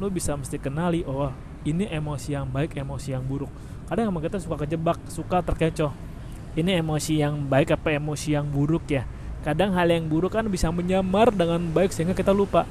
Lo 0.00 0.08
bisa 0.08 0.36
mesti 0.36 0.56
kenali 0.56 1.04
oh 1.04 1.32
ini 1.64 1.88
emosi 1.88 2.36
yang 2.36 2.48
baik 2.48 2.76
emosi 2.76 3.16
yang 3.16 3.24
buruk. 3.24 3.52
Kadang 3.88 4.08
emang 4.08 4.24
kita 4.24 4.40
suka 4.40 4.64
kejebak 4.64 5.00
suka 5.12 5.44
terkecoh. 5.44 5.92
Ini 6.54 6.80
emosi 6.80 7.20
yang 7.20 7.44
baik 7.44 7.76
apa 7.76 7.92
emosi 7.98 8.38
yang 8.38 8.46
buruk 8.48 8.86
ya 8.88 9.04
kadang 9.44 9.76
hal 9.76 9.84
yang 9.84 10.08
buruk 10.08 10.32
kan 10.32 10.48
bisa 10.48 10.72
menyamar 10.72 11.28
dengan 11.28 11.60
baik 11.60 11.92
sehingga 11.92 12.16
kita 12.16 12.32
lupa. 12.32 12.64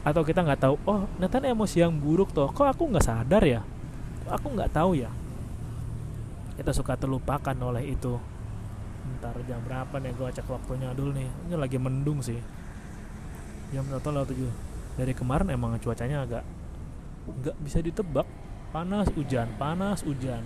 Atau 0.00 0.24
kita 0.24 0.40
nggak 0.40 0.60
tahu 0.64 0.74
oh 0.88 1.04
ternyata 1.20 1.52
emosi 1.52 1.84
yang 1.84 1.92
buruk 1.92 2.32
toh 2.32 2.48
kok 2.48 2.64
aku 2.64 2.88
nggak 2.88 3.04
sadar 3.04 3.44
ya? 3.44 3.60
Aku 4.32 4.56
nggak 4.56 4.72
tahu 4.72 4.96
ya? 4.96 5.12
Kita 6.56 6.72
suka 6.72 6.96
terlupakan 6.96 7.52
oleh 7.60 7.92
itu. 7.92 8.16
Ntar 9.20 9.36
jam 9.44 9.60
berapa 9.68 9.92
nih 10.00 10.16
gue 10.16 10.28
cek 10.40 10.48
waktunya 10.48 10.96
dulu 10.96 11.12
nih. 11.12 11.28
Ini 11.46 11.54
lagi 11.60 11.76
mendung 11.76 12.24
sih. 12.24 12.40
Jam 13.76 13.84
satu 13.92 14.08
lewat 14.08 14.32
tujuh? 14.32 14.50
Dari 14.96 15.12
kemarin 15.12 15.52
emang 15.52 15.76
cuacanya 15.76 16.24
agak 16.24 16.42
nggak 17.28 17.56
bisa 17.60 17.84
ditebak. 17.84 18.24
Panas 18.72 19.12
hujan 19.12 19.52
panas 19.60 20.00
hujan. 20.00 20.40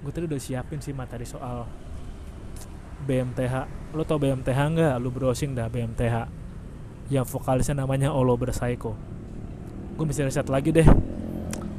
Gue 0.00 0.10
tadi 0.14 0.24
udah 0.24 0.40
siapin 0.40 0.80
sih 0.80 0.96
materi 0.96 1.28
soal 1.28 1.68
BMTH 3.04 3.54
lo 3.92 4.02
tau 4.08 4.16
BMTH 4.16 4.56
nggak? 4.56 4.94
Lo 5.02 5.12
browsing 5.12 5.52
dah 5.52 5.68
BMTH 5.68 6.16
yang 7.12 7.26
vokalisnya 7.28 7.84
namanya 7.84 8.10
Olo 8.10 8.34
Bersaiko 8.34 9.16
gue 9.96 10.04
mesti 10.04 10.28
riset 10.28 10.48
lagi 10.52 10.70
deh. 10.70 10.84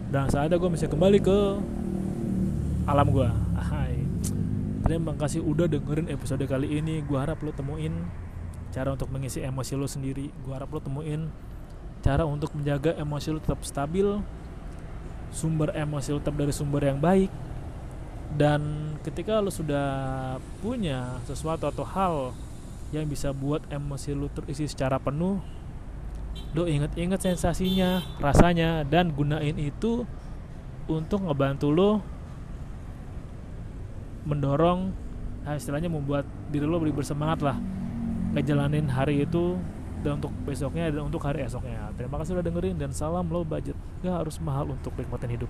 Dan 0.10 0.26
saat 0.34 0.50
gue 0.50 0.70
mesti 0.70 0.90
kembali 0.90 1.20
ke 1.22 1.38
alam 2.90 3.08
gue 3.14 3.30
Hai. 3.54 4.02
Terima 4.82 5.14
kasih 5.14 5.46
udah 5.46 5.70
dengerin 5.70 6.10
episode 6.10 6.42
kali 6.50 6.82
ini. 6.82 7.06
Gue 7.06 7.22
harap 7.22 7.38
lo 7.46 7.54
temuin 7.54 7.94
cara 8.74 8.90
untuk 8.90 9.14
mengisi 9.14 9.46
emosi 9.46 9.78
lo 9.78 9.86
sendiri. 9.86 10.34
Gue 10.42 10.54
harap 10.58 10.74
lo 10.74 10.82
temuin 10.82 11.30
cara 12.02 12.26
untuk 12.26 12.58
menjaga 12.58 12.98
emosi 12.98 13.38
lo 13.38 13.40
tetap 13.44 13.62
stabil. 13.62 14.18
Sumber 15.30 15.76
emosi 15.78 16.18
lo 16.18 16.20
tetap 16.24 16.40
dari 16.42 16.56
sumber 16.56 16.90
yang 16.90 16.98
baik 16.98 17.30
dan 18.36 18.94
ketika 19.08 19.40
lo 19.40 19.48
sudah 19.48 19.88
punya 20.60 21.16
sesuatu 21.24 21.72
atau 21.72 21.86
hal 21.88 22.16
yang 22.92 23.08
bisa 23.08 23.32
buat 23.32 23.64
emosi 23.72 24.12
lo 24.12 24.28
terisi 24.28 24.68
secara 24.68 25.00
penuh 25.00 25.40
lo 26.52 26.64
inget-inget 26.68 27.24
sensasinya 27.24 28.04
rasanya 28.20 28.84
dan 28.84 29.16
gunain 29.16 29.56
itu 29.56 30.04
untuk 30.92 31.24
ngebantu 31.24 31.68
lo 31.72 31.92
mendorong 34.28 34.92
nah 35.48 35.56
istilahnya 35.56 35.88
membuat 35.88 36.28
diri 36.52 36.68
lo 36.68 36.84
lebih 36.84 37.00
bersemangat 37.00 37.40
lah 37.40 37.58
ngejalanin 38.36 38.92
hari 38.92 39.24
itu 39.24 39.56
dan 40.04 40.22
untuk 40.22 40.30
besoknya 40.46 40.94
dan 40.94 41.10
untuk 41.10 41.26
hari 41.26 41.42
esoknya. 41.42 41.90
Terima 41.98 42.22
kasih 42.22 42.38
udah 42.38 42.46
dengerin 42.46 42.78
dan 42.78 42.94
salam 42.94 43.26
low 43.34 43.42
budget. 43.42 43.74
Gak 44.06 44.14
harus 44.14 44.38
mahal 44.38 44.70
untuk 44.70 44.94
nikmatin 44.94 45.34
hidup 45.34 45.50